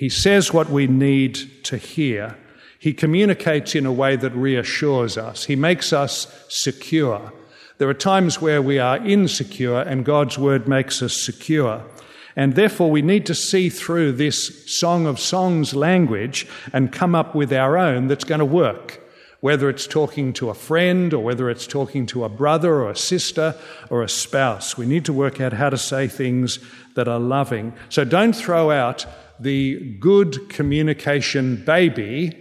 He 0.00 0.08
says 0.08 0.50
what 0.50 0.70
we 0.70 0.86
need 0.86 1.62
to 1.64 1.76
hear. 1.76 2.38
He 2.78 2.94
communicates 2.94 3.74
in 3.74 3.84
a 3.84 3.92
way 3.92 4.16
that 4.16 4.34
reassures 4.34 5.18
us. 5.18 5.44
He 5.44 5.56
makes 5.56 5.92
us 5.92 6.42
secure. 6.48 7.34
There 7.76 7.86
are 7.90 7.92
times 7.92 8.40
where 8.40 8.62
we 8.62 8.78
are 8.78 8.96
insecure 8.96 9.82
and 9.82 10.02
God's 10.02 10.38
word 10.38 10.66
makes 10.66 11.02
us 11.02 11.14
secure. 11.14 11.84
And 12.34 12.54
therefore, 12.54 12.90
we 12.90 13.02
need 13.02 13.26
to 13.26 13.34
see 13.34 13.68
through 13.68 14.12
this 14.12 14.64
Song 14.74 15.06
of 15.06 15.20
Songs 15.20 15.74
language 15.74 16.46
and 16.72 16.90
come 16.90 17.14
up 17.14 17.34
with 17.34 17.52
our 17.52 17.76
own 17.76 18.06
that's 18.06 18.24
going 18.24 18.38
to 18.38 18.46
work. 18.46 19.02
Whether 19.40 19.70
it's 19.70 19.86
talking 19.86 20.34
to 20.34 20.50
a 20.50 20.54
friend 20.54 21.14
or 21.14 21.24
whether 21.24 21.48
it's 21.48 21.66
talking 21.66 22.04
to 22.06 22.24
a 22.24 22.28
brother 22.28 22.82
or 22.82 22.90
a 22.90 22.96
sister 22.96 23.54
or 23.88 24.02
a 24.02 24.08
spouse, 24.08 24.76
we 24.76 24.84
need 24.84 25.06
to 25.06 25.14
work 25.14 25.40
out 25.40 25.54
how 25.54 25.70
to 25.70 25.78
say 25.78 26.08
things 26.08 26.58
that 26.94 27.08
are 27.08 27.18
loving. 27.18 27.72
So 27.88 28.04
don't 28.04 28.34
throw 28.34 28.70
out 28.70 29.06
the 29.38 29.96
good 29.98 30.50
communication 30.50 31.64
baby 31.64 32.36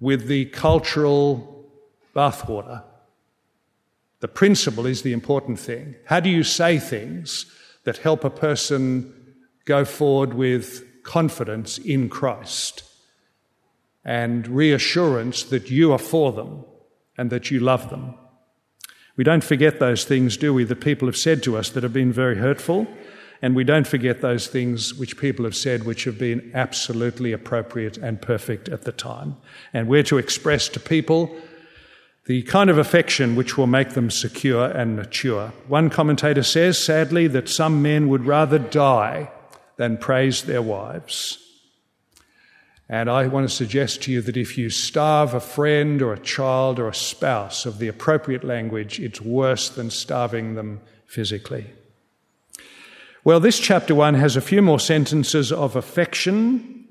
with 0.00 0.26
the 0.26 0.46
cultural 0.46 1.70
bathwater. 2.14 2.82
The 4.20 4.28
principle 4.28 4.86
is 4.86 5.02
the 5.02 5.12
important 5.12 5.60
thing. 5.60 5.94
How 6.06 6.18
do 6.18 6.28
you 6.28 6.42
say 6.42 6.78
things 6.78 7.46
that 7.84 7.98
help 7.98 8.24
a 8.24 8.30
person 8.30 9.14
go 9.66 9.84
forward 9.84 10.34
with 10.34 10.82
confidence 11.04 11.78
in 11.78 12.08
Christ 12.08 12.82
and 14.06 14.48
reassurance 14.48 15.42
that 15.42 15.68
you 15.68 15.92
are 15.92 15.98
for 15.98 16.32
them 16.32 16.64
and 17.18 17.28
that 17.28 17.50
you 17.50 17.60
love 17.60 17.90
them? 17.90 18.14
We 19.16 19.24
don't 19.24 19.44
forget 19.44 19.78
those 19.78 20.04
things, 20.04 20.36
do 20.36 20.54
we, 20.54 20.64
that 20.64 20.80
people 20.80 21.08
have 21.08 21.16
said 21.16 21.42
to 21.42 21.56
us 21.56 21.70
that 21.70 21.82
have 21.82 21.92
been 21.92 22.12
very 22.12 22.36
hurtful, 22.36 22.86
and 23.42 23.56
we 23.56 23.64
don't 23.64 23.86
forget 23.86 24.20
those 24.20 24.46
things 24.46 24.94
which 24.94 25.18
people 25.18 25.44
have 25.44 25.56
said 25.56 25.84
which 25.84 26.04
have 26.04 26.18
been 26.18 26.50
absolutely 26.54 27.32
appropriate 27.32 27.98
and 27.98 28.22
perfect 28.22 28.68
at 28.68 28.82
the 28.82 28.92
time. 28.92 29.36
And 29.74 29.88
we're 29.88 30.02
to 30.04 30.18
express 30.18 30.68
to 30.70 30.80
people 30.80 31.36
the 32.26 32.42
kind 32.42 32.70
of 32.70 32.78
affection 32.78 33.36
which 33.36 33.56
will 33.56 33.66
make 33.66 33.90
them 33.90 34.10
secure 34.10 34.66
and 34.66 34.96
mature. 34.96 35.52
One 35.68 35.90
commentator 35.90 36.42
says, 36.42 36.78
sadly, 36.78 37.26
that 37.28 37.48
some 37.48 37.82
men 37.82 38.08
would 38.08 38.24
rather 38.24 38.58
die 38.58 39.30
than 39.76 39.98
praise 39.98 40.42
their 40.42 40.62
wives. 40.62 41.45
And 42.88 43.10
I 43.10 43.26
want 43.26 43.48
to 43.48 43.54
suggest 43.54 44.02
to 44.02 44.12
you 44.12 44.22
that 44.22 44.36
if 44.36 44.56
you 44.56 44.70
starve 44.70 45.34
a 45.34 45.40
friend 45.40 46.00
or 46.00 46.12
a 46.12 46.20
child 46.20 46.78
or 46.78 46.88
a 46.88 46.94
spouse 46.94 47.66
of 47.66 47.78
the 47.78 47.88
appropriate 47.88 48.44
language, 48.44 49.00
it's 49.00 49.20
worse 49.20 49.68
than 49.68 49.90
starving 49.90 50.54
them 50.54 50.80
physically. 51.04 51.66
Well, 53.24 53.40
this 53.40 53.58
chapter 53.58 53.92
one 53.92 54.14
has 54.14 54.36
a 54.36 54.40
few 54.40 54.62
more 54.62 54.78
sentences 54.78 55.50
of 55.50 55.74
affection. 55.74 56.84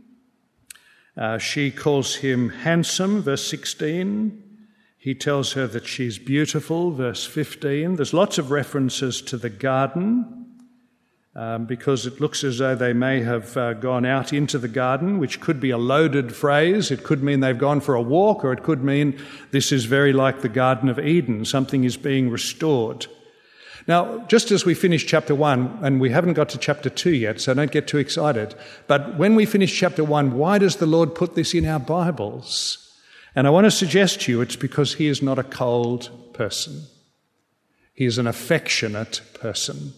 Uh, 1.15 1.37
she 1.37 1.71
calls 1.71 2.15
him 2.15 2.49
handsome, 2.49 3.21
verse 3.21 3.47
16. 3.47 4.43
He 4.97 5.15
tells 5.15 5.53
her 5.53 5.65
that 5.67 5.87
she's 5.87 6.17
beautiful, 6.19 6.91
verse 6.91 7.25
15. 7.25 7.95
There's 7.95 8.13
lots 8.13 8.37
of 8.37 8.51
references 8.51 9.21
to 9.21 9.37
the 9.37 9.49
garden 9.49 10.44
um, 11.35 11.65
because 11.65 12.05
it 12.05 12.21
looks 12.21 12.43
as 12.43 12.59
though 12.59 12.75
they 12.75 12.93
may 12.93 13.21
have 13.21 13.57
uh, 13.57 13.73
gone 13.73 14.05
out 14.05 14.31
into 14.31 14.57
the 14.57 14.69
garden, 14.69 15.19
which 15.19 15.41
could 15.41 15.59
be 15.59 15.69
a 15.69 15.77
loaded 15.77 16.33
phrase. 16.33 16.91
It 16.91 17.03
could 17.03 17.21
mean 17.21 17.41
they've 17.41 17.57
gone 17.57 17.81
for 17.81 17.93
a 17.93 18.01
walk, 18.01 18.45
or 18.45 18.53
it 18.53 18.63
could 18.63 18.83
mean 18.83 19.19
this 19.51 19.71
is 19.71 19.85
very 19.85 20.13
like 20.13 20.41
the 20.41 20.49
Garden 20.49 20.87
of 20.87 20.97
Eden. 20.97 21.43
Something 21.43 21.83
is 21.83 21.97
being 21.97 22.29
restored. 22.29 23.07
Now, 23.87 24.19
just 24.27 24.49
as 24.49 24.65
we 24.65 24.73
finish 24.73 25.05
chapter 25.05 25.35
one, 25.35 25.77
and 25.81 25.99
we 25.99 26.09
haven't 26.09 26.33
got 26.33 26.49
to 26.49 26.57
chapter 26.57 26.89
two 26.89 27.13
yet, 27.13 27.41
so 27.41 27.53
don't 27.53 27.71
get 27.71 27.87
too 27.87 27.99
excited, 27.99 28.55
but 28.87 29.17
when 29.17 29.35
we 29.35 29.45
finish 29.45 29.77
chapter 29.77 30.03
one, 30.03 30.37
why 30.37 30.57
does 30.57 30.77
the 30.77 30.87
Lord 30.87 31.13
put 31.13 31.35
this 31.35 31.53
in 31.53 31.67
our 31.67 31.79
Bibles? 31.79 32.81
And 33.35 33.45
I 33.45 33.49
want 33.49 33.65
to 33.65 33.71
suggest 33.71 34.21
to 34.21 34.31
you 34.31 34.41
it's 34.41 34.55
because 34.55 34.93
he 34.95 35.07
is 35.07 35.21
not 35.21 35.37
a 35.37 35.43
cold 35.43 36.09
person. 36.33 36.83
He 37.93 38.05
is 38.05 38.17
an 38.17 38.25
affectionate 38.25 39.21
person. 39.33 39.93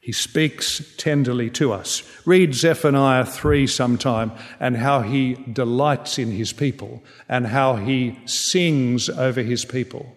He 0.00 0.12
speaks 0.12 0.94
tenderly 0.96 1.50
to 1.50 1.72
us. 1.72 2.02
Read 2.24 2.54
Zephaniah 2.54 3.26
3 3.26 3.66
sometime 3.66 4.32
and 4.58 4.78
how 4.78 5.02
he 5.02 5.34
delights 5.34 6.18
in 6.18 6.30
his 6.32 6.54
people 6.54 7.02
and 7.28 7.46
how 7.46 7.76
he 7.76 8.18
sings 8.24 9.10
over 9.10 9.42
his 9.42 9.66
people. 9.66 10.16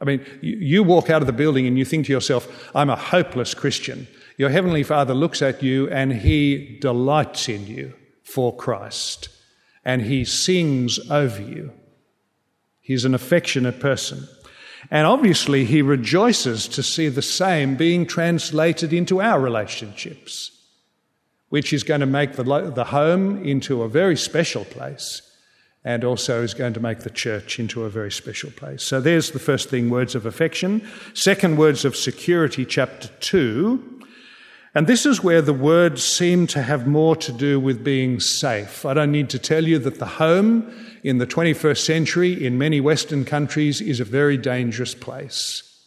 I 0.00 0.04
mean, 0.04 0.24
you 0.40 0.82
walk 0.82 1.10
out 1.10 1.22
of 1.22 1.26
the 1.26 1.32
building 1.32 1.66
and 1.66 1.78
you 1.78 1.84
think 1.84 2.06
to 2.06 2.12
yourself, 2.12 2.70
I'm 2.74 2.88
a 2.88 2.96
hopeless 2.96 3.52
Christian. 3.52 4.08
Your 4.38 4.48
Heavenly 4.48 4.82
Father 4.82 5.12
looks 5.12 5.42
at 5.42 5.62
you 5.62 5.90
and 5.90 6.12
he 6.12 6.78
delights 6.80 7.48
in 7.48 7.66
you 7.66 7.94
for 8.22 8.56
Christ 8.56 9.28
and 9.84 10.02
he 10.02 10.24
sings 10.24 10.98
over 11.10 11.42
you. 11.42 11.72
He's 12.80 13.04
an 13.04 13.14
affectionate 13.14 13.80
person. 13.80 14.26
And 14.90 15.06
obviously, 15.06 15.64
he 15.64 15.82
rejoices 15.82 16.68
to 16.68 16.82
see 16.82 17.08
the 17.08 17.22
same 17.22 17.76
being 17.76 18.06
translated 18.06 18.92
into 18.92 19.20
our 19.20 19.40
relationships, 19.40 20.50
which 21.48 21.72
is 21.72 21.82
going 21.82 22.00
to 22.00 22.06
make 22.06 22.34
the, 22.34 22.44
the 22.74 22.84
home 22.84 23.44
into 23.44 23.82
a 23.82 23.88
very 23.88 24.16
special 24.16 24.64
place 24.64 25.22
and 25.84 26.04
also 26.04 26.42
is 26.42 26.54
going 26.54 26.74
to 26.74 26.80
make 26.80 27.00
the 27.00 27.10
church 27.10 27.58
into 27.58 27.84
a 27.84 27.90
very 27.90 28.10
special 28.10 28.50
place. 28.50 28.82
So 28.82 29.00
there's 29.00 29.30
the 29.30 29.38
first 29.38 29.70
thing 29.70 29.90
words 29.90 30.14
of 30.14 30.26
affection. 30.26 30.86
Second, 31.14 31.56
words 31.56 31.84
of 31.84 31.96
security, 31.96 32.64
chapter 32.64 33.08
2. 33.20 33.97
And 34.78 34.86
this 34.86 35.06
is 35.06 35.24
where 35.24 35.42
the 35.42 35.52
words 35.52 36.04
seem 36.04 36.46
to 36.46 36.62
have 36.62 36.86
more 36.86 37.16
to 37.16 37.32
do 37.32 37.58
with 37.58 37.82
being 37.82 38.20
safe. 38.20 38.86
I 38.86 38.94
don't 38.94 39.10
need 39.10 39.28
to 39.30 39.38
tell 39.40 39.66
you 39.66 39.76
that 39.80 39.98
the 39.98 40.06
home 40.06 40.72
in 41.02 41.18
the 41.18 41.26
21st 41.26 41.78
century 41.78 42.46
in 42.46 42.58
many 42.58 42.80
Western 42.80 43.24
countries 43.24 43.80
is 43.80 43.98
a 43.98 44.04
very 44.04 44.36
dangerous 44.36 44.94
place. 44.94 45.84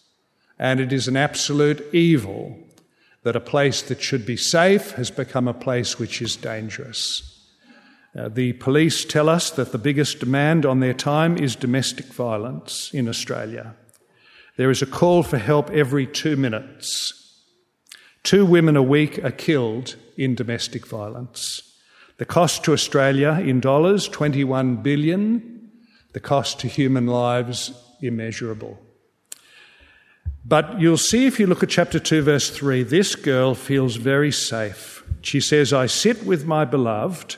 And 0.60 0.82
it 0.82 0.92
is 0.92 1.08
an 1.08 1.16
absolute 1.16 1.82
evil 1.94 2.60
that 3.24 3.38
a 3.38 3.40
place 3.40 3.82
that 3.84 4.02
should 4.02 4.26
be 4.26 4.36
safe 4.36 4.92
has 4.96 5.10
become 5.10 5.48
a 5.48 5.54
place 5.54 5.98
which 5.98 6.22
is 6.22 6.36
dangerous. 6.36 7.48
Uh, 8.14 8.28
the 8.28 8.52
police 8.52 9.06
tell 9.06 9.30
us 9.30 9.52
that 9.52 9.72
the 9.72 9.78
biggest 9.78 10.20
demand 10.20 10.66
on 10.66 10.82
their 10.82 10.94
time 10.94 11.38
is 11.38 11.56
domestic 11.56 12.08
violence 12.08 12.94
in 12.94 13.08
Australia. 13.08 13.74
There 14.58 14.70
is 14.70 14.82
a 14.82 14.86
call 14.86 15.24
for 15.24 15.38
help 15.38 15.70
every 15.70 16.06
two 16.06 16.36
minutes. 16.36 17.21
Two 18.24 18.46
women 18.46 18.76
a 18.76 18.84
week 18.84 19.24
are 19.24 19.32
killed 19.32 19.96
in 20.18 20.36
domestic 20.36 20.86
violence. 20.86 21.64
The 22.18 22.26
cost 22.26 22.64
to 22.66 22.74
Australia 22.74 23.42
in 23.44 23.60
dollars, 23.60 24.08
21 24.08 24.78
billion. 24.78 25.72
The 26.14 26.20
cost 26.20 26.60
to 26.60 26.68
human 26.68 27.08
lives, 27.08 27.72
immeasurable. 28.02 28.80
But 30.46 30.80
you'll 30.80 30.98
see 30.98 31.26
if 31.26 31.40
you 31.40 31.48
look 31.48 31.64
at 31.64 31.70
chapter 31.70 32.00
2, 32.00 32.22
verse 32.24 32.50
3, 32.50 32.84
this 32.84 33.16
girl 33.16 33.56
feels 33.56 33.96
very 33.96 34.32
safe. 34.32 35.04
She 35.22 35.40
says, 35.40 35.72
I 35.72 35.86
sit 35.86 36.24
with 36.26 36.46
my 36.46 36.66
beloved. 36.66 37.38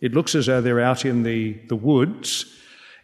It 0.00 0.12
looks 0.12 0.34
as 0.34 0.46
though 0.46 0.60
they're 0.60 0.80
out 0.80 1.04
in 1.04 1.22
the, 1.22 1.54
the 1.68 1.76
woods. 1.76 2.46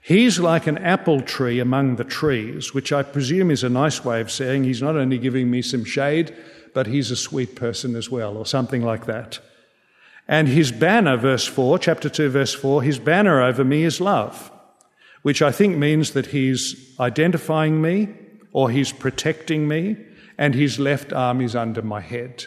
He's 0.03 0.39
like 0.39 0.67
an 0.67 0.79
apple 0.79 1.21
tree 1.21 1.59
among 1.59 1.97
the 1.97 2.05
trees, 2.05 2.73
which 2.75 2.93
I 2.93 3.03
presume 3.03 3.51
is 3.51 3.65
a 3.65 3.69
nice 3.69 4.05
way 4.05 4.21
of 4.21 4.31
saying 4.31 4.65
he's 4.65 4.83
not 4.83 4.97
only 4.97 5.19
giving 5.19 5.51
me 5.51 5.63
some 5.63 5.85
shade, 5.85 6.35
but 6.75 6.87
he's 6.87 7.11
a 7.11 7.17
sweet 7.17 7.57
person 7.57 7.97
as 7.97 8.11
well, 8.11 8.37
or 8.37 8.47
something 8.47 8.83
like 8.83 9.07
that. 9.07 9.39
And 10.29 10.49
his 10.49 10.71
banner, 10.71 11.17
verse 11.17 11.47
4, 11.47 11.79
chapter 11.79 12.09
2, 12.09 12.31
verse 12.31 12.55
4, 12.55 12.83
his 12.83 12.99
banner 12.99 13.43
over 13.43 13.65
me 13.65 13.83
is 13.83 14.01
love, 14.01 14.51
which 15.23 15.43
I 15.43 15.51
think 15.51 15.77
means 15.77 16.13
that 16.13 16.27
he's 16.27 16.95
identifying 17.01 17.83
me 17.83 18.09
or 18.53 18.71
he's 18.71 18.93
protecting 18.93 19.67
me 19.67 19.97
and 20.39 20.55
his 20.55 20.79
left 20.79 21.13
arm 21.13 21.41
is 21.41 21.57
under 21.57 21.83
my 21.83 22.01
head. 22.01 22.47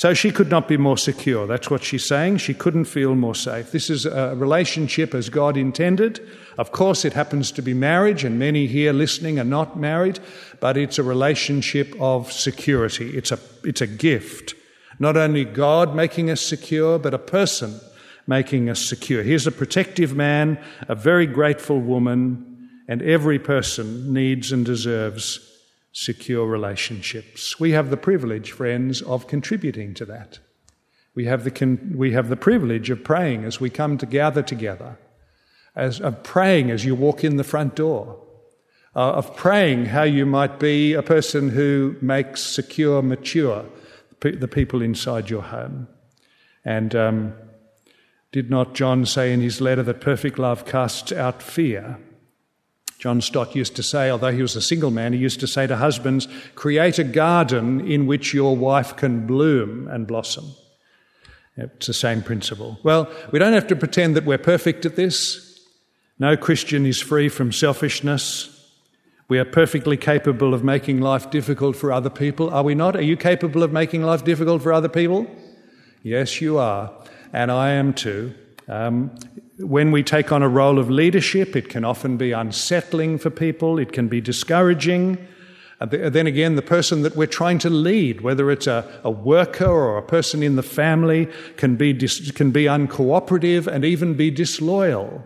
So 0.00 0.14
she 0.14 0.30
could 0.30 0.48
not 0.48 0.66
be 0.66 0.78
more 0.78 0.96
secure. 0.96 1.46
That's 1.46 1.68
what 1.68 1.84
she's 1.84 2.06
saying. 2.06 2.38
She 2.38 2.54
couldn't 2.54 2.86
feel 2.86 3.14
more 3.14 3.34
safe. 3.34 3.70
This 3.70 3.90
is 3.90 4.06
a 4.06 4.34
relationship 4.34 5.14
as 5.14 5.28
God 5.28 5.58
intended. 5.58 6.26
Of 6.56 6.72
course, 6.72 7.04
it 7.04 7.12
happens 7.12 7.52
to 7.52 7.60
be 7.60 7.74
marriage, 7.74 8.24
and 8.24 8.38
many 8.38 8.66
here 8.66 8.94
listening 8.94 9.38
are 9.38 9.44
not 9.44 9.78
married, 9.78 10.18
but 10.58 10.78
it's 10.78 10.98
a 10.98 11.02
relationship 11.02 11.94
of 12.00 12.32
security. 12.32 13.14
It's 13.14 13.30
a, 13.30 13.38
it's 13.62 13.82
a 13.82 13.86
gift. 13.86 14.54
Not 14.98 15.18
only 15.18 15.44
God 15.44 15.94
making 15.94 16.30
us 16.30 16.40
secure, 16.40 16.98
but 16.98 17.12
a 17.12 17.18
person 17.18 17.78
making 18.26 18.70
us 18.70 18.80
secure. 18.80 19.22
Here's 19.22 19.46
a 19.46 19.52
protective 19.52 20.16
man, 20.16 20.58
a 20.88 20.94
very 20.94 21.26
grateful 21.26 21.78
woman, 21.78 22.70
and 22.88 23.02
every 23.02 23.38
person 23.38 24.14
needs 24.14 24.50
and 24.50 24.64
deserves 24.64 25.49
secure 25.92 26.46
relationships. 26.46 27.58
We 27.58 27.72
have 27.72 27.90
the 27.90 27.96
privilege, 27.96 28.52
friends, 28.52 29.02
of 29.02 29.26
contributing 29.26 29.94
to 29.94 30.04
that. 30.06 30.38
We 31.14 31.24
have 31.24 31.44
the, 31.44 31.50
con- 31.50 31.94
we 31.96 32.12
have 32.12 32.28
the 32.28 32.36
privilege 32.36 32.90
of 32.90 33.02
praying 33.02 33.44
as 33.44 33.60
we 33.60 33.70
come 33.70 33.98
to 33.98 34.06
gather 34.06 34.42
together, 34.42 34.98
as, 35.74 36.00
of 36.00 36.22
praying 36.22 36.70
as 36.70 36.84
you 36.84 36.94
walk 36.94 37.24
in 37.24 37.36
the 37.36 37.44
front 37.44 37.74
door, 37.74 38.22
uh, 38.94 39.12
of 39.12 39.36
praying 39.36 39.86
how 39.86 40.04
you 40.04 40.26
might 40.26 40.60
be 40.60 40.92
a 40.92 41.02
person 41.02 41.48
who 41.48 41.96
makes 42.00 42.40
secure, 42.40 43.02
mature 43.02 43.64
the 44.20 44.48
people 44.48 44.82
inside 44.82 45.30
your 45.30 45.42
home. 45.42 45.88
And 46.64 46.94
um, 46.94 47.34
did 48.32 48.50
not 48.50 48.74
John 48.74 49.06
say 49.06 49.32
in 49.32 49.40
his 49.40 49.60
letter 49.60 49.82
that 49.82 50.00
perfect 50.00 50.38
love 50.38 50.66
casts 50.66 51.10
out 51.10 51.42
fear? 51.42 51.98
John 53.00 53.22
Stott 53.22 53.56
used 53.56 53.76
to 53.76 53.82
say, 53.82 54.10
although 54.10 54.30
he 54.30 54.42
was 54.42 54.56
a 54.56 54.60
single 54.60 54.90
man, 54.90 55.14
he 55.14 55.18
used 55.18 55.40
to 55.40 55.46
say 55.46 55.66
to 55.66 55.74
husbands, 55.74 56.28
create 56.54 56.98
a 56.98 57.04
garden 57.04 57.80
in 57.90 58.06
which 58.06 58.34
your 58.34 58.54
wife 58.54 58.94
can 58.94 59.26
bloom 59.26 59.88
and 59.88 60.06
blossom. 60.06 60.44
It's 61.56 61.86
the 61.86 61.94
same 61.94 62.22
principle. 62.22 62.78
Well, 62.82 63.10
we 63.32 63.38
don't 63.38 63.54
have 63.54 63.66
to 63.68 63.76
pretend 63.76 64.16
that 64.16 64.26
we're 64.26 64.36
perfect 64.36 64.84
at 64.84 64.96
this. 64.96 65.66
No 66.18 66.36
Christian 66.36 66.84
is 66.84 67.00
free 67.00 67.30
from 67.30 67.52
selfishness. 67.52 68.70
We 69.28 69.38
are 69.38 69.46
perfectly 69.46 69.96
capable 69.96 70.52
of 70.52 70.62
making 70.62 71.00
life 71.00 71.30
difficult 71.30 71.76
for 71.76 71.92
other 71.92 72.10
people, 72.10 72.50
are 72.50 72.62
we 72.62 72.74
not? 72.74 72.96
Are 72.96 73.02
you 73.02 73.16
capable 73.16 73.62
of 73.62 73.72
making 73.72 74.02
life 74.02 74.24
difficult 74.24 74.60
for 74.62 74.74
other 74.74 74.90
people? 74.90 75.26
Yes, 76.02 76.42
you 76.42 76.58
are. 76.58 76.92
And 77.32 77.50
I 77.50 77.70
am 77.70 77.94
too. 77.94 78.34
Um, 78.68 79.16
when 79.62 79.92
we 79.92 80.02
take 80.02 80.32
on 80.32 80.42
a 80.42 80.48
role 80.48 80.78
of 80.78 80.90
leadership, 80.90 81.56
it 81.56 81.68
can 81.68 81.84
often 81.84 82.16
be 82.16 82.32
unsettling 82.32 83.18
for 83.18 83.30
people, 83.30 83.78
it 83.78 83.92
can 83.92 84.08
be 84.08 84.20
discouraging. 84.20 85.18
And 85.80 85.90
then 85.90 86.26
again, 86.26 86.56
the 86.56 86.62
person 86.62 87.02
that 87.02 87.16
we're 87.16 87.26
trying 87.26 87.58
to 87.60 87.70
lead, 87.70 88.20
whether 88.20 88.50
it's 88.50 88.66
a, 88.66 88.86
a 89.02 89.10
worker 89.10 89.66
or 89.66 89.96
a 89.96 90.02
person 90.02 90.42
in 90.42 90.56
the 90.56 90.62
family, 90.62 91.26
can 91.56 91.76
be, 91.76 91.94
dis, 91.94 92.30
can 92.32 92.50
be 92.50 92.64
uncooperative 92.64 93.66
and 93.66 93.84
even 93.84 94.14
be 94.14 94.30
disloyal. 94.30 95.24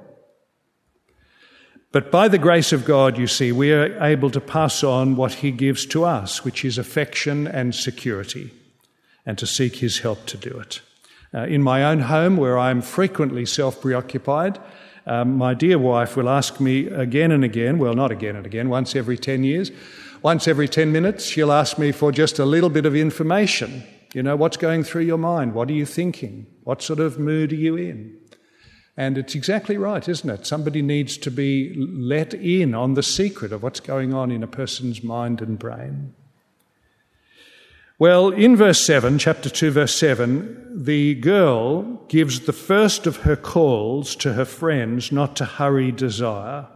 But 1.90 2.10
by 2.10 2.28
the 2.28 2.38
grace 2.38 2.72
of 2.72 2.84
God, 2.84 3.18
you 3.18 3.26
see, 3.26 3.52
we 3.52 3.72
are 3.72 4.02
able 4.02 4.30
to 4.30 4.40
pass 4.40 4.84
on 4.84 5.16
what 5.16 5.34
He 5.34 5.50
gives 5.50 5.86
to 5.86 6.04
us, 6.04 6.44
which 6.44 6.64
is 6.64 6.78
affection 6.78 7.46
and 7.46 7.74
security, 7.74 8.52
and 9.26 9.38
to 9.38 9.46
seek 9.46 9.76
His 9.76 10.00
help 10.00 10.26
to 10.26 10.36
do 10.36 10.58
it. 10.58 10.80
Uh, 11.34 11.46
in 11.46 11.62
my 11.62 11.82
own 11.82 12.00
home, 12.00 12.36
where 12.36 12.58
I'm 12.58 12.80
frequently 12.80 13.44
self 13.44 13.80
preoccupied, 13.80 14.60
um, 15.06 15.36
my 15.36 15.52
dear 15.52 15.78
wife 15.78 16.16
will 16.16 16.28
ask 16.28 16.60
me 16.60 16.86
again 16.86 17.32
and 17.32 17.44
again, 17.44 17.78
well, 17.78 17.94
not 17.94 18.10
again 18.10 18.36
and 18.36 18.46
again, 18.46 18.68
once 18.68 18.94
every 18.94 19.18
10 19.18 19.44
years, 19.44 19.70
once 20.22 20.48
every 20.48 20.68
10 20.68 20.92
minutes, 20.92 21.24
she'll 21.24 21.52
ask 21.52 21.76
me 21.78 21.92
for 21.92 22.10
just 22.12 22.38
a 22.38 22.44
little 22.44 22.70
bit 22.70 22.86
of 22.86 22.96
information. 22.96 23.82
You 24.14 24.22
know, 24.22 24.36
what's 24.36 24.56
going 24.56 24.84
through 24.84 25.02
your 25.02 25.18
mind? 25.18 25.54
What 25.54 25.68
are 25.68 25.74
you 25.74 25.84
thinking? 25.84 26.46
What 26.62 26.82
sort 26.82 27.00
of 27.00 27.18
mood 27.18 27.52
are 27.52 27.56
you 27.56 27.76
in? 27.76 28.16
And 28.96 29.18
it's 29.18 29.34
exactly 29.34 29.76
right, 29.76 30.08
isn't 30.08 30.30
it? 30.30 30.46
Somebody 30.46 30.80
needs 30.80 31.18
to 31.18 31.30
be 31.30 31.74
let 31.76 32.32
in 32.32 32.74
on 32.74 32.94
the 32.94 33.02
secret 33.02 33.52
of 33.52 33.62
what's 33.62 33.80
going 33.80 34.14
on 34.14 34.30
in 34.30 34.42
a 34.44 34.46
person's 34.46 35.02
mind 35.02 35.42
and 35.42 35.58
brain. 35.58 36.14
Well, 37.96 38.30
in 38.30 38.56
verse 38.56 38.84
7, 38.84 39.18
chapter 39.18 39.48
2, 39.48 39.70
verse 39.70 39.94
7, 39.94 40.82
the 40.84 41.14
girl 41.14 41.82
gives 42.08 42.40
the 42.40 42.52
first 42.52 43.06
of 43.06 43.18
her 43.18 43.36
calls 43.36 44.16
to 44.16 44.32
her 44.32 44.44
friends 44.44 45.12
not 45.12 45.36
to 45.36 45.44
hurry 45.44 45.92
desire. 45.92 46.66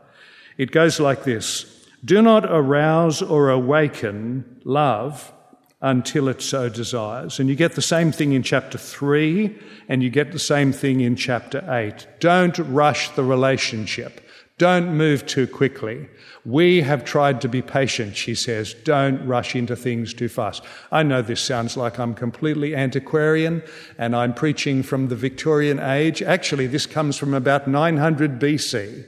It 0.56 0.70
goes 0.70 1.00
like 1.00 1.24
this 1.24 1.86
Do 2.04 2.22
not 2.22 2.44
arouse 2.44 3.20
or 3.20 3.50
awaken 3.50 4.60
love 4.62 5.32
until 5.80 6.28
it 6.28 6.40
so 6.40 6.68
desires. 6.68 7.40
And 7.40 7.48
you 7.48 7.56
get 7.56 7.72
the 7.72 7.82
same 7.82 8.12
thing 8.12 8.32
in 8.32 8.44
chapter 8.44 8.78
3, 8.78 9.58
and 9.88 10.04
you 10.04 10.10
get 10.10 10.30
the 10.30 10.38
same 10.38 10.72
thing 10.72 11.00
in 11.00 11.16
chapter 11.16 11.64
8. 11.68 12.06
Don't 12.20 12.58
rush 12.58 13.10
the 13.10 13.24
relationship. 13.24 14.20
Don't 14.58 14.96
move 14.96 15.24
too 15.24 15.46
quickly. 15.46 16.08
We 16.44 16.80
have 16.80 17.04
tried 17.04 17.40
to 17.42 17.48
be 17.48 17.62
patient, 17.62 18.16
she 18.16 18.34
says. 18.34 18.74
Don't 18.74 19.24
rush 19.24 19.54
into 19.54 19.76
things 19.76 20.12
too 20.12 20.28
fast. 20.28 20.64
I 20.90 21.04
know 21.04 21.22
this 21.22 21.40
sounds 21.40 21.76
like 21.76 21.98
I'm 21.98 22.12
completely 22.12 22.74
antiquarian 22.74 23.62
and 23.98 24.16
I'm 24.16 24.34
preaching 24.34 24.82
from 24.82 25.08
the 25.08 25.16
Victorian 25.16 25.78
age. 25.78 26.22
Actually, 26.22 26.66
this 26.66 26.86
comes 26.86 27.16
from 27.16 27.34
about 27.34 27.68
900 27.68 28.40
BC, 28.40 29.04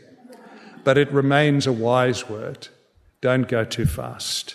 but 0.85 0.97
it 0.97 1.11
remains 1.13 1.67
a 1.67 1.73
wise 1.73 2.29
word. 2.29 2.69
Don't 3.21 3.49
go 3.49 3.65
too 3.65 3.87
fast. 3.87 4.55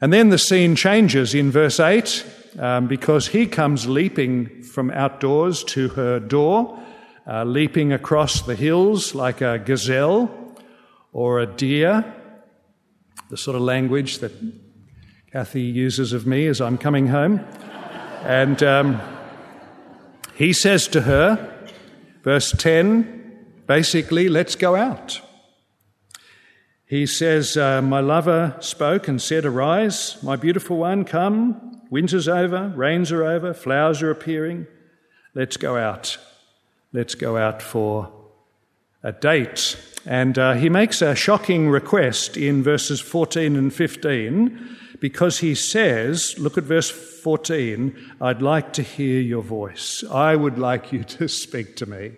And 0.00 0.12
then 0.12 0.28
the 0.28 0.38
scene 0.38 0.76
changes 0.76 1.34
in 1.34 1.50
verse 1.50 1.80
8 1.80 2.24
um, 2.58 2.86
because 2.86 3.28
he 3.28 3.46
comes 3.46 3.88
leaping 3.88 4.62
from 4.62 4.90
outdoors 4.90 5.64
to 5.64 5.88
her 5.88 6.20
door 6.20 6.78
uh, 7.28 7.44
leaping 7.44 7.92
across 7.92 8.42
the 8.42 8.54
hills 8.54 9.14
like 9.14 9.40
a 9.40 9.58
gazelle 9.58 10.30
or 11.12 11.40
a 11.40 11.46
deer, 11.46 12.04
the 13.30 13.36
sort 13.36 13.56
of 13.56 13.62
language 13.62 14.18
that 14.18 14.32
Kathy 15.32 15.62
uses 15.62 16.12
of 16.12 16.26
me 16.26 16.46
as 16.46 16.60
I'm 16.60 16.78
coming 16.78 17.08
home. 17.08 17.40
and 18.22 18.62
um, 18.62 19.00
he 20.36 20.52
says 20.52 20.86
to 20.88 21.02
her, 21.02 21.68
verse 22.22 22.52
10, 22.52 23.46
basically, 23.66 24.28
let's 24.28 24.54
go 24.54 24.76
out. 24.76 25.20
He 26.88 27.06
says, 27.06 27.56
uh, 27.56 27.82
My 27.82 27.98
lover 27.98 28.56
spoke 28.60 29.08
and 29.08 29.20
said, 29.20 29.44
Arise, 29.44 30.16
my 30.22 30.36
beautiful 30.36 30.76
one, 30.76 31.04
come. 31.04 31.82
Winter's 31.90 32.28
over, 32.28 32.72
rains 32.76 33.10
are 33.10 33.24
over, 33.24 33.52
flowers 33.52 34.02
are 34.02 34.10
appearing. 34.10 34.68
Let's 35.34 35.56
go 35.56 35.76
out 35.76 36.18
let's 36.92 37.14
go 37.14 37.36
out 37.36 37.62
for 37.62 38.12
a 39.02 39.12
date. 39.12 39.76
And 40.04 40.38
uh, 40.38 40.54
he 40.54 40.68
makes 40.68 41.02
a 41.02 41.14
shocking 41.14 41.68
request 41.68 42.36
in 42.36 42.62
verses 42.62 43.00
14 43.00 43.56
and 43.56 43.74
15 43.74 44.76
because 45.00 45.38
he 45.38 45.54
says, 45.54 46.38
look 46.38 46.56
at 46.56 46.64
verse 46.64 46.90
14, 46.90 48.14
I'd 48.20 48.42
like 48.42 48.72
to 48.74 48.82
hear 48.82 49.20
your 49.20 49.42
voice. 49.42 50.04
I 50.10 50.36
would 50.36 50.58
like 50.58 50.92
you 50.92 51.04
to 51.04 51.28
speak 51.28 51.76
to 51.76 51.86
me. 51.86 52.12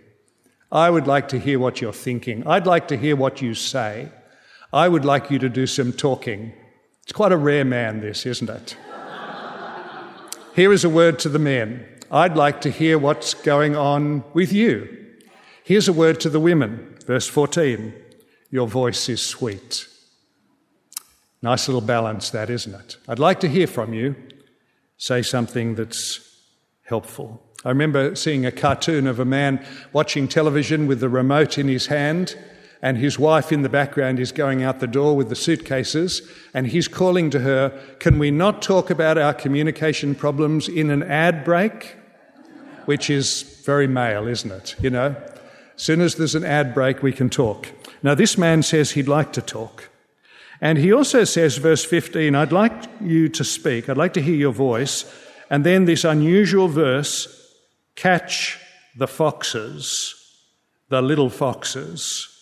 I 0.71 0.91
would 0.91 1.07
like 1.07 1.29
to 1.29 1.39
hear 1.39 1.59
what 1.59 1.81
you're 1.81 1.93
thinking. 1.93 2.47
I'd 2.47 2.67
like 2.67 2.89
to 2.89 2.97
hear 2.97 3.17
what 3.17 3.41
you 3.41 3.55
say. 3.55 4.11
I 4.73 4.89
would 4.89 5.05
like 5.05 5.31
you 5.31 5.39
to 5.39 5.49
do 5.49 5.67
some 5.67 5.93
talking. 5.93 6.53
It's 7.03 7.13
quite 7.13 7.33
a 7.33 7.39
rare 7.39 7.65
man, 7.65 8.01
this, 8.01 8.27
isn't 8.27 8.51
it? 8.51 8.77
Here 10.55 10.73
is 10.73 10.85
a 10.85 10.91
word 10.91 11.19
to 11.21 11.31
the 11.31 11.39
men. 11.39 11.87
I'd 12.11 12.37
like 12.37 12.63
to 12.63 12.71
hear 12.71 12.99
what's 12.99 13.35
going 13.35 13.77
on 13.77 14.25
with 14.33 14.51
you. 14.51 15.07
Here's 15.63 15.89
a 15.89 15.93
word 15.93 16.21
to 16.21 16.31
the 16.31 16.41
women, 16.41 16.97
verse 17.05 17.27
14 17.27 17.95
Your 18.51 18.67
voice 18.67 19.11
is 19.11 19.21
sweet. 19.21 19.87
Nice 21.43 21.69
little 21.69 21.83
balance, 21.83 22.31
that, 22.31 22.49
isn't 22.49 22.75
it? 22.75 22.97
I'd 23.07 23.19
like 23.19 23.41
to 23.41 23.49
hear 23.49 23.67
from 23.67 23.93
you. 23.93 24.17
Say 24.97 25.21
something 25.21 25.75
that's 25.75 26.21
helpful. 26.83 27.43
I 27.65 27.69
remember 27.69 28.15
seeing 28.17 28.47
a 28.47 28.53
cartoon 28.53 29.07
of 29.07 29.21
a 29.21 29.27
man 29.27 29.65
watching 29.93 30.29
television 30.29 30.87
with 30.87 31.01
the 31.01 31.09
remote 31.11 31.59
in 31.59 31.69
his 31.69 31.87
hand 31.89 32.37
and 32.81 32.97
his 32.97 33.19
wife 33.19 33.51
in 33.51 33.63
the 33.63 33.69
background 33.69 34.21
is 34.21 34.31
going 34.31 34.63
out 34.63 34.81
the 34.81 34.87
door 34.87 35.17
with 35.17 35.29
the 35.29 35.37
suitcases, 35.37 36.23
and 36.55 36.69
he's 36.69 36.87
calling 36.87 37.29
to 37.31 37.41
her, 37.41 37.71
Can 37.99 38.19
we 38.19 38.31
not 38.31 38.63
talk 38.63 38.91
about 38.91 39.19
our 39.19 39.35
communication 39.35 40.15
problems 40.15 40.69
in 40.69 40.91
an 40.91 41.03
ad 41.03 41.45
break? 41.45 41.97
Which 42.85 43.11
is 43.11 43.63
very 43.65 43.89
male, 43.89 44.29
isn't 44.29 44.51
it? 44.51 44.77
You 44.81 44.91
know? 44.91 45.17
As 45.75 45.83
soon 45.83 46.01
as 46.01 46.15
there's 46.15 46.35
an 46.35 46.45
ad 46.45 46.73
break, 46.73 47.03
we 47.03 47.13
can 47.13 47.29
talk. 47.29 47.69
Now, 48.03 48.15
this 48.15 48.39
man 48.39 48.63
says 48.63 48.93
he'd 48.93 49.09
like 49.09 49.33
to 49.33 49.43
talk. 49.43 49.91
And 50.61 50.79
he 50.79 50.93
also 50.93 51.25
says, 51.25 51.59
verse 51.59 51.85
15, 51.85 52.35
I'd 52.35 52.53
like 52.53 52.73
you 53.01 53.29
to 53.31 53.45
speak, 53.45 53.89
I'd 53.89 53.97
like 53.97 54.15
to 54.15 54.23
hear 54.23 54.35
your 54.35 54.53
voice, 54.53 55.05
And 55.51 55.65
then 55.65 55.85
this 55.85 56.05
unusual 56.05 56.69
verse 56.69 57.55
catch 57.95 58.59
the 58.97 59.09
foxes, 59.09 60.15
the 60.89 61.01
little 61.01 61.31
foxes 61.31 62.38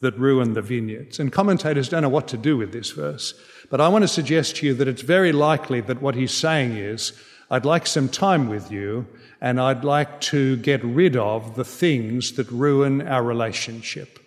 that 0.00 0.18
ruin 0.18 0.54
the 0.54 0.62
vineyards. 0.62 1.18
And 1.18 1.32
commentators 1.32 1.88
don't 1.88 2.02
know 2.02 2.08
what 2.08 2.28
to 2.28 2.36
do 2.36 2.56
with 2.56 2.72
this 2.72 2.90
verse. 2.92 3.34
But 3.70 3.80
I 3.80 3.88
want 3.88 4.02
to 4.02 4.08
suggest 4.08 4.56
to 4.56 4.66
you 4.66 4.74
that 4.74 4.88
it's 4.88 5.02
very 5.02 5.32
likely 5.32 5.80
that 5.82 6.00
what 6.00 6.14
he's 6.14 6.32
saying 6.32 6.76
is, 6.76 7.12
I'd 7.50 7.64
like 7.64 7.86
some 7.86 8.08
time 8.08 8.48
with 8.48 8.70
you, 8.70 9.06
and 9.40 9.60
I'd 9.60 9.84
like 9.84 10.20
to 10.22 10.56
get 10.56 10.84
rid 10.84 11.16
of 11.16 11.56
the 11.56 11.64
things 11.64 12.32
that 12.32 12.50
ruin 12.50 13.02
our 13.02 13.22
relationship. 13.22 14.18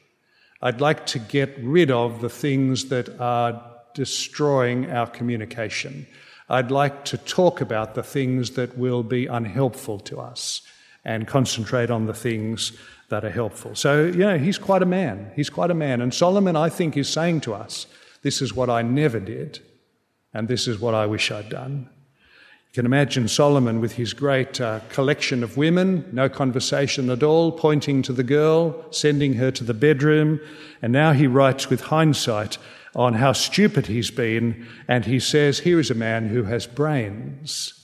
I'd 0.61 0.81
like 0.81 1.05
to 1.07 1.19
get 1.19 1.57
rid 1.61 1.89
of 1.91 2.21
the 2.21 2.29
things 2.29 2.85
that 2.89 3.09
are 3.19 3.63
destroying 3.93 4.91
our 4.91 5.07
communication. 5.07 6.07
I'd 6.49 6.71
like 6.71 7.05
to 7.05 7.17
talk 7.17 7.61
about 7.61 7.95
the 7.95 8.03
things 8.03 8.51
that 8.51 8.77
will 8.77 9.03
be 9.03 9.25
unhelpful 9.27 9.99
to 10.01 10.19
us 10.19 10.61
and 11.03 11.27
concentrate 11.27 11.89
on 11.89 12.05
the 12.05 12.13
things 12.13 12.73
that 13.11 13.23
are 13.23 13.29
helpful. 13.29 13.75
So, 13.75 14.05
you 14.05 14.19
know, 14.19 14.37
he's 14.37 14.57
quite 14.57 14.81
a 14.81 14.85
man. 14.87 15.31
He's 15.35 15.49
quite 15.49 15.69
a 15.69 15.75
man. 15.75 16.01
And 16.01 16.13
Solomon, 16.13 16.55
I 16.55 16.69
think, 16.69 16.97
is 16.97 17.07
saying 17.07 17.41
to 17.41 17.53
us, 17.53 17.85
this 18.23 18.41
is 18.41 18.55
what 18.55 18.69
I 18.69 18.81
never 18.81 19.19
did, 19.19 19.59
and 20.33 20.47
this 20.47 20.67
is 20.67 20.79
what 20.79 20.95
I 20.95 21.05
wish 21.05 21.29
I'd 21.29 21.49
done. 21.49 21.89
You 22.69 22.73
can 22.73 22.85
imagine 22.85 23.27
Solomon 23.27 23.81
with 23.81 23.93
his 23.93 24.13
great 24.13 24.61
uh, 24.61 24.79
collection 24.89 25.43
of 25.43 25.57
women, 25.57 26.09
no 26.13 26.29
conversation 26.29 27.09
at 27.09 27.21
all, 27.21 27.51
pointing 27.51 28.01
to 28.03 28.13
the 28.13 28.23
girl, 28.23 28.85
sending 28.91 29.33
her 29.33 29.51
to 29.51 29.63
the 29.63 29.73
bedroom, 29.73 30.39
and 30.81 30.93
now 30.93 31.11
he 31.11 31.27
writes 31.27 31.69
with 31.69 31.81
hindsight 31.81 32.57
on 32.95 33.15
how 33.15 33.33
stupid 33.33 33.87
he's 33.87 34.11
been, 34.11 34.67
and 34.87 35.05
he 35.05 35.19
says, 35.19 35.59
Here 35.59 35.79
is 35.79 35.91
a 35.91 35.95
man 35.95 36.29
who 36.29 36.43
has 36.43 36.65
brains 36.65 37.80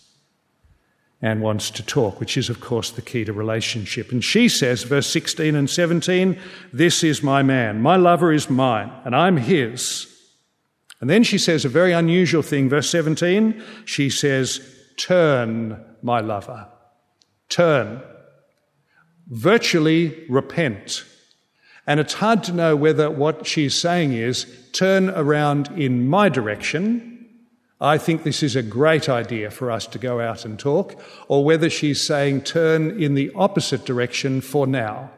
and 1.21 1.41
wants 1.41 1.71
to 1.71 1.84
talk, 1.84 2.19
which 2.19 2.38
is, 2.38 2.49
of 2.49 2.60
course, 2.60 2.91
the 2.91 3.01
key 3.01 3.25
to 3.25 3.34
relationship. 3.34 4.12
And 4.12 4.23
she 4.23 4.47
says, 4.47 4.84
verse 4.84 5.08
16 5.08 5.56
and 5.56 5.69
17, 5.69 6.39
This 6.71 7.03
is 7.03 7.23
my 7.23 7.41
man. 7.41 7.82
My 7.82 7.95
lover 7.95 8.32
is 8.32 8.49
mine, 8.49 8.91
and 9.03 9.15
I'm 9.15 9.38
his. 9.38 10.13
And 11.01 11.10
then 11.10 11.23
she 11.23 11.38
says 11.38 11.65
a 11.65 11.69
very 11.69 11.91
unusual 11.91 12.43
thing, 12.43 12.69
verse 12.69 12.89
17. 12.89 13.62
She 13.86 14.10
says, 14.10 14.62
Turn, 14.97 15.84
my 16.01 16.19
lover. 16.19 16.67
Turn. 17.49 18.01
Virtually 19.27 20.25
repent. 20.30 21.03
And 21.88 21.99
it's 21.99 22.13
hard 22.13 22.43
to 22.43 22.53
know 22.53 22.75
whether 22.75 23.10
what 23.10 23.47
she's 23.47 23.80
saying 23.80 24.13
is, 24.13 24.45
Turn 24.71 25.10
around 25.10 25.67
in 25.80 26.08
my 26.08 26.30
direction 26.30 27.16
I 27.79 27.97
think 27.99 28.23
this 28.23 28.41
is 28.41 28.55
a 28.55 28.63
great 28.63 29.07
idea 29.07 29.51
for 29.51 29.69
us 29.69 29.85
to 29.87 29.99
go 29.99 30.19
out 30.19 30.45
and 30.45 30.57
talk, 30.57 30.99
or 31.27 31.45
whether 31.45 31.69
she's 31.69 32.05
saying 32.05 32.41
turn 32.41 33.01
in 33.01 33.13
the 33.13 33.31
opposite 33.35 33.85
direction 33.85 34.41
for 34.41 34.65
now. 34.65 35.11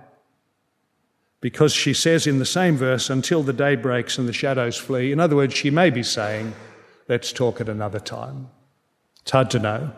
Because 1.41 1.73
she 1.73 1.93
says 1.93 2.27
in 2.27 2.39
the 2.39 2.45
same 2.45 2.75
verse, 2.75 3.09
until 3.09 3.43
the 3.43 3.53
day 3.53 3.77
breaks 3.77 4.17
and 4.17 4.27
the 4.27 4.33
shadows 4.33 4.75
flee. 4.75 5.13
In 5.13 5.21
other 5.21 5.37
words, 5.37 5.53
she 5.53 5.69
may 5.69 5.89
be 5.89 6.03
saying, 6.03 6.53
let's 7.07 7.31
talk 7.31 7.61
at 7.61 7.69
another 7.69 7.99
time. 7.99 8.49
It's 9.21 9.31
hard 9.31 9.49
to 9.51 9.59
know. 9.59 9.93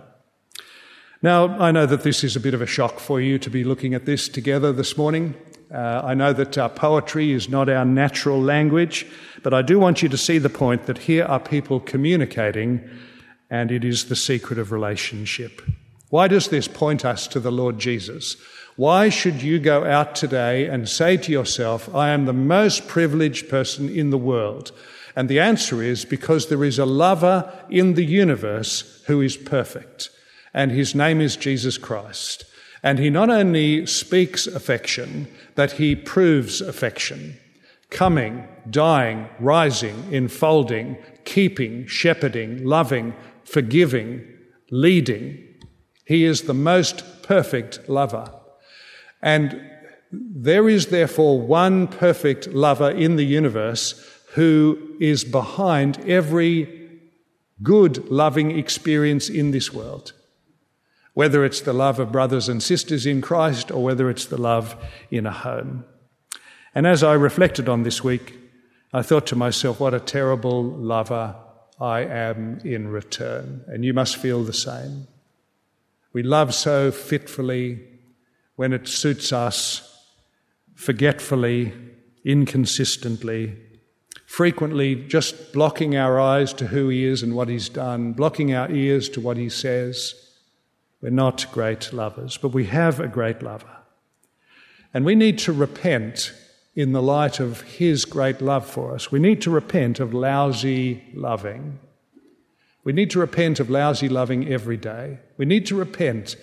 Now, 1.24 1.58
I 1.60 1.72
know 1.72 1.88
that 1.88 2.04
this 2.04 2.24
is 2.24 2.36
a 2.36 2.40
bit 2.40 2.54
of 2.54 2.62
a 2.62 2.68
shock 2.68 3.00
for 3.00 3.20
you 3.20 3.40
to 3.40 3.50
be 3.50 3.64
looking 3.64 3.96
at 3.96 4.06
this 4.06 4.30
together 4.30 4.72
this 4.72 4.98
morning. 4.98 5.36
Uh, 5.74 6.02
I 6.04 6.14
know 6.16 6.34
that 6.34 6.58
uh, 6.58 6.68
poetry 6.70 7.32
is 7.32 7.48
not 7.48 7.70
our 7.70 7.86
natural 7.86 8.42
language, 8.42 9.06
but 9.42 9.54
I 9.54 9.62
do 9.62 9.80
want 9.80 10.04
you 10.04 10.10
to 10.10 10.18
see 10.18 10.38
the 10.38 10.50
point 10.50 10.86
that 10.86 10.98
here 10.98 11.24
are 11.24 11.40
people 11.40 11.80
communicating, 11.80 12.82
and 13.50 13.72
it 13.72 13.86
is 13.86 14.06
the 14.06 14.16
secret 14.16 14.60
of 14.60 14.72
relationship. 14.72 15.62
Why 16.10 16.28
does 16.28 16.50
this 16.50 16.68
point 16.68 17.06
us 17.06 17.26
to 17.28 17.40
the 17.40 17.52
Lord 17.52 17.80
Jesus? 17.80 18.36
Why 18.76 19.08
should 19.08 19.42
you 19.42 19.60
go 19.60 19.86
out 19.86 20.14
today 20.14 20.68
and 20.68 20.90
say 20.90 21.16
to 21.18 21.32
yourself, 21.32 21.94
I 21.96 22.10
am 22.10 22.26
the 22.26 22.34
most 22.34 22.88
privileged 22.88 23.48
person 23.50 23.88
in 23.88 24.10
the 24.10 24.18
world? 24.18 24.74
And 25.16 25.30
the 25.30 25.40
answer 25.40 25.82
is 25.82 26.04
because 26.04 26.48
there 26.48 26.66
is 26.66 26.80
a 26.80 26.86
lover 26.86 27.52
in 27.70 27.94
the 27.94 28.06
universe 28.06 29.04
who 29.08 29.22
is 29.22 29.38
perfect, 29.38 30.10
and 30.54 30.72
his 30.72 30.94
name 30.94 31.22
is 31.22 31.38
Jesus 31.38 31.78
Christ. 31.78 32.44
And 32.84 32.98
he 32.98 33.10
not 33.10 33.30
only 33.30 33.86
speaks 33.86 34.48
affection, 34.48 35.28
but 35.56 35.74
he 35.74 35.96
proves 35.96 36.62
affection. 36.62 37.38
Coming, 37.90 38.48
dying, 38.70 39.28
rising, 39.40 40.12
enfolding, 40.12 40.98
keeping, 41.26 41.86
shepherding, 41.86 42.66
loving, 42.66 43.14
forgiving, 43.44 44.26
leading. 44.72 45.38
He 46.06 46.26
is 46.26 46.44
the 46.44 46.54
most 46.54 47.24
perfect 47.24 47.88
lover. 47.88 48.32
And 49.22 49.62
there 50.12 50.68
is 50.68 50.88
therefore 50.88 51.40
one 51.40 51.88
perfect 51.88 52.48
lover 52.48 52.90
in 52.90 53.16
the 53.16 53.26
universe 53.26 54.04
who 54.34 54.96
is 55.00 55.24
behind 55.24 56.00
every 56.10 57.00
good 57.62 58.10
loving 58.10 58.58
experience 58.58 59.30
in 59.30 59.52
this 59.52 59.72
world 59.72 60.14
whether 61.14 61.44
it's 61.44 61.62
the 61.62 61.74
love 61.74 62.00
of 62.00 62.12
brothers 62.12 62.48
and 62.48 62.64
sisters 62.64 63.06
in 63.06 63.22
Christ 63.22 63.72
or 63.72 63.84
whether 63.84 64.10
it's 64.10 64.26
the 64.26 64.40
love 64.40 64.76
in 65.10 65.26
a 65.26 65.32
home. 65.32 65.86
And 66.74 66.88
as 66.88 67.04
I 67.04 67.14
reflected 67.14 67.68
on 67.68 67.84
this 67.84 68.04
week, 68.04 68.38
I 68.94 69.02
thought 69.02 69.28
to 69.28 69.36
myself, 69.36 69.80
what 69.80 69.94
a 69.94 70.00
terrible 70.00 70.64
lover 70.64 71.36
I 71.80 72.02
am 72.02 72.60
in 72.64 72.88
return. 72.88 73.64
And 73.68 73.84
you 73.84 73.94
must 73.94 74.18
feel 74.18 74.44
the 74.44 74.54
same. 74.54 75.08
We 76.14 76.24
love 76.24 76.54
so 76.54 76.92
fitfully 76.92 77.80
when 78.56 78.74
it 78.74 78.88
suits 78.88 79.34
us, 79.34 80.06
forgetfully, 80.76 81.74
inconsistently, 82.24 83.58
frequently 84.26 84.96
just 84.96 85.52
blocking 85.52 85.96
our 85.96 86.20
eyes 86.20 86.54
to 86.54 86.68
who 86.68 86.90
He 86.90 87.06
is 87.06 87.24
and 87.24 87.36
what 87.36 87.50
He's 87.50 87.70
done, 87.70 88.14
blocking 88.14 88.54
our 88.54 88.72
ears 88.72 89.10
to 89.10 89.22
what 89.22 89.38
He 89.38 89.50
says 89.50 90.31
we're 91.02 91.10
not 91.10 91.46
great 91.52 91.92
lovers, 91.92 92.38
but 92.38 92.50
we 92.50 92.66
have 92.66 93.00
a 93.00 93.08
great 93.08 93.42
lover. 93.42 93.78
And 94.94 95.06
we 95.06 95.16
need 95.16 95.40
to 95.40 95.54
repent 95.54 96.34
in 96.76 96.92
the 96.92 97.02
light 97.02 97.40
of 97.40 97.62
his 97.62 98.06
great 98.06 98.42
love 98.42 98.66
for 98.66 98.94
us. 98.94 99.12
We 99.12 99.20
need 99.20 99.42
to 99.42 99.50
repent 99.50 100.00
of 100.00 100.14
lousy 100.14 101.04
loving. 101.14 101.80
We 102.84 102.94
need 102.94 103.12
to 103.12 103.20
repent 103.20 103.60
of 103.60 103.70
lousy 103.70 104.10
loving 104.10 104.52
every 104.52 104.78
day. 104.78 105.20
We 105.38 105.46
need 105.46 105.66
to 105.68 105.76
repent 105.76 106.36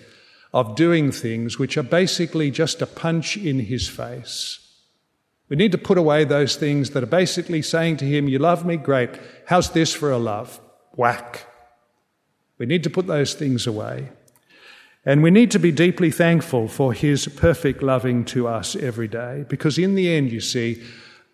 of 0.53 0.75
doing 0.75 1.11
things 1.11 1.57
which 1.57 1.77
are 1.77 1.83
basically 1.83 2.51
just 2.51 2.81
a 2.81 2.87
punch 2.87 3.37
in 3.37 3.59
his 3.59 3.87
face. 3.87 4.59
We 5.47 5.55
need 5.55 5.71
to 5.71 5.77
put 5.77 5.97
away 5.97 6.23
those 6.25 6.55
things 6.55 6.91
that 6.91 7.03
are 7.03 7.07
basically 7.07 7.61
saying 7.61 7.97
to 7.97 8.05
him, 8.05 8.27
You 8.27 8.39
love 8.39 8.65
me? 8.65 8.77
Great. 8.77 9.09
How's 9.47 9.71
this 9.71 9.93
for 9.93 10.11
a 10.11 10.17
love? 10.17 10.59
Whack. 10.95 11.45
We 12.57 12.65
need 12.65 12.83
to 12.83 12.89
put 12.89 13.07
those 13.07 13.33
things 13.33 13.65
away. 13.65 14.09
And 15.05 15.23
we 15.23 15.31
need 15.31 15.51
to 15.51 15.59
be 15.59 15.71
deeply 15.71 16.11
thankful 16.11 16.67
for 16.67 16.93
his 16.93 17.27
perfect 17.27 17.81
loving 17.81 18.25
to 18.25 18.47
us 18.47 18.75
every 18.75 19.07
day, 19.07 19.45
because 19.47 19.77
in 19.77 19.95
the 19.95 20.13
end, 20.13 20.31
you 20.31 20.41
see, 20.41 20.83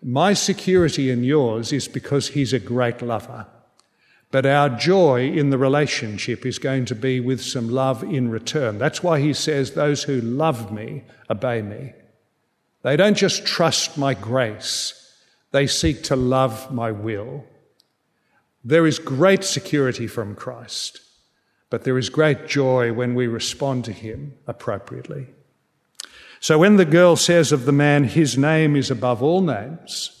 my 0.02 0.34
security 0.34 1.10
and 1.10 1.24
yours 1.24 1.72
is 1.72 1.88
because 1.88 2.28
he's 2.28 2.52
a 2.52 2.60
great 2.60 3.02
lover. 3.02 3.46
But 4.30 4.46
our 4.46 4.68
joy 4.68 5.30
in 5.30 5.50
the 5.50 5.58
relationship 5.58 6.44
is 6.44 6.58
going 6.58 6.84
to 6.86 6.94
be 6.94 7.20
with 7.20 7.40
some 7.40 7.68
love 7.68 8.02
in 8.02 8.28
return. 8.28 8.78
That's 8.78 9.02
why 9.02 9.20
he 9.20 9.32
says, 9.32 9.72
Those 9.72 10.02
who 10.04 10.20
love 10.20 10.72
me 10.72 11.04
obey 11.30 11.62
me. 11.62 11.92
They 12.82 12.96
don't 12.96 13.16
just 13.16 13.46
trust 13.46 13.98
my 13.98 14.14
grace, 14.14 15.12
they 15.50 15.66
seek 15.66 16.02
to 16.04 16.16
love 16.16 16.72
my 16.72 16.92
will. 16.92 17.44
There 18.64 18.86
is 18.86 18.98
great 18.98 19.44
security 19.44 20.06
from 20.06 20.34
Christ. 20.34 21.00
But 21.70 21.84
there 21.84 21.98
is 21.98 22.08
great 22.08 22.46
joy 22.46 22.92
when 22.92 23.14
we 23.14 23.26
respond 23.26 23.84
to 23.86 23.92
him 23.92 24.34
appropriately. 24.46 25.28
So 26.40 26.58
when 26.58 26.76
the 26.76 26.84
girl 26.84 27.16
says 27.16 27.50
of 27.50 27.64
the 27.64 27.72
man, 27.72 28.04
his 28.04 28.38
name 28.38 28.76
is 28.76 28.90
above 28.90 29.22
all 29.22 29.40
names 29.40 30.12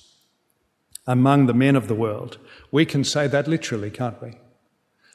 among 1.06 1.46
the 1.46 1.54
men 1.54 1.76
of 1.76 1.86
the 1.86 1.94
world, 1.94 2.38
we 2.72 2.84
can 2.84 3.04
say 3.04 3.28
that 3.28 3.46
literally, 3.46 3.90
can't 3.90 4.20
we? 4.20 4.38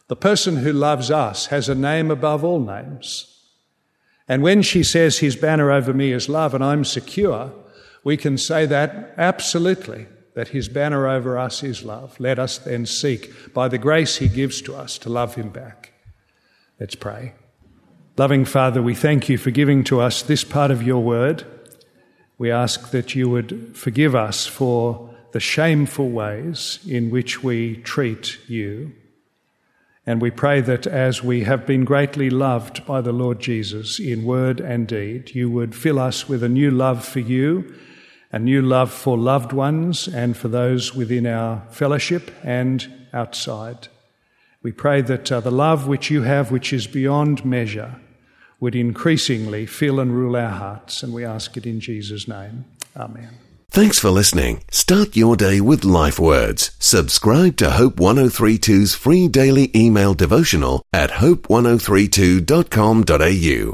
The 0.08 0.16
person 0.16 0.58
who 0.58 0.72
loves 0.72 1.12
us 1.12 1.48
has 1.48 1.68
a 1.68 1.76
name 1.76 2.12
above 2.12 2.44
all 2.44 2.60
names. 2.60 3.28
And 4.28 4.42
when 4.42 4.62
she 4.62 4.84
says, 4.84 5.20
His 5.20 5.36
banner 5.36 5.72
over 5.72 5.94
me 5.94 6.14
is 6.14 6.30
love 6.30 6.54
and 6.54 6.64
I'm 6.64 6.86
secure, 6.86 7.54
we 8.04 8.18
can 8.18 8.38
say 8.38 8.66
that 8.66 9.14
absolutely, 9.18 10.08
that 10.34 10.50
His 10.50 10.70
banner 10.70 11.08
over 11.08 11.38
us 11.38 11.64
is 11.64 11.84
love. 11.84 12.20
Let 12.20 12.40
us 12.40 12.58
then 12.58 12.86
seek, 12.86 13.54
by 13.54 13.68
the 13.68 13.78
grace 13.78 14.18
He 14.18 14.30
gives 14.30 14.62
to 14.64 14.76
us, 14.76 14.98
to 15.00 15.10
love 15.10 15.36
Him 15.36 15.50
back. 15.50 15.91
Let's 16.82 16.96
pray. 16.96 17.34
Loving 18.18 18.44
Father, 18.44 18.82
we 18.82 18.96
thank 18.96 19.30
you 19.30 19.38
for 19.38 19.52
giving 19.52 19.84
to 19.84 20.02
us 20.02 20.24
this 20.24 20.44
part 20.44 20.72
of 20.72 20.82
your 20.82 21.04
word. 21.04 21.46
We 22.40 22.50
ask 22.50 22.90
that 22.90 23.14
you 23.14 23.30
would 23.30 23.78
forgive 23.78 24.16
us 24.16 24.48
for 24.48 25.14
the 25.32 25.40
shameful 25.40 26.10
ways 26.10 26.80
in 26.90 27.12
which 27.12 27.44
we 27.44 27.76
treat 27.76 28.40
you. 28.50 28.94
And 30.08 30.24
we 30.24 30.32
pray 30.32 30.60
that 30.62 30.88
as 30.88 31.22
we 31.22 31.44
have 31.44 31.68
been 31.68 31.86
greatly 31.86 32.32
loved 32.32 32.84
by 32.88 33.02
the 33.02 33.14
Lord 33.14 33.40
Jesus 33.40 34.00
in 34.00 34.26
word 34.26 34.60
and 34.60 34.88
deed, 34.88 35.36
you 35.36 35.52
would 35.52 35.76
fill 35.76 36.00
us 36.00 36.28
with 36.28 36.42
a 36.42 36.50
new 36.50 36.72
love 36.72 37.06
for 37.06 37.20
you, 37.20 37.76
a 38.32 38.40
new 38.40 38.64
love 38.64 38.92
for 38.92 39.20
loved 39.20 39.54
ones 39.54 40.08
and 40.08 40.36
for 40.36 40.48
those 40.48 40.96
within 40.96 41.28
our 41.28 41.62
fellowship 41.70 42.32
and 42.44 42.92
outside. 43.14 43.88
We 44.64 44.72
pray 44.72 45.02
that 45.02 45.32
uh, 45.32 45.40
the 45.40 45.52
love 45.52 45.88
which 45.88 46.12
you 46.12 46.24
have, 46.24 46.52
which 46.52 46.72
is 46.72 46.88
beyond 46.88 47.44
measure, 47.44 47.96
would 48.60 48.76
increasingly 48.76 49.66
fill 49.66 50.00
and 50.00 50.14
rule 50.14 50.36
our 50.36 50.50
hearts. 50.50 51.02
And 51.04 51.14
we 51.14 51.26
ask 51.26 51.58
it 51.58 51.66
in 51.66 51.80
Jesus' 51.80 52.28
name. 52.28 52.66
Amen. 52.96 53.32
Thanks 53.72 53.98
for 54.00 54.10
listening. 54.10 54.64
Start 54.70 55.16
your 55.16 55.38
day 55.38 55.62
with 55.62 55.86
life 55.86 56.20
words. 56.20 56.72
Subscribe 56.78 57.56
to 57.58 57.72
Hope 57.72 57.96
1032's 57.96 58.94
free 58.94 59.28
daily 59.30 59.72
email 59.74 60.14
devotional 60.14 60.84
at 60.92 61.12
hope1032.com.au. 61.12 63.70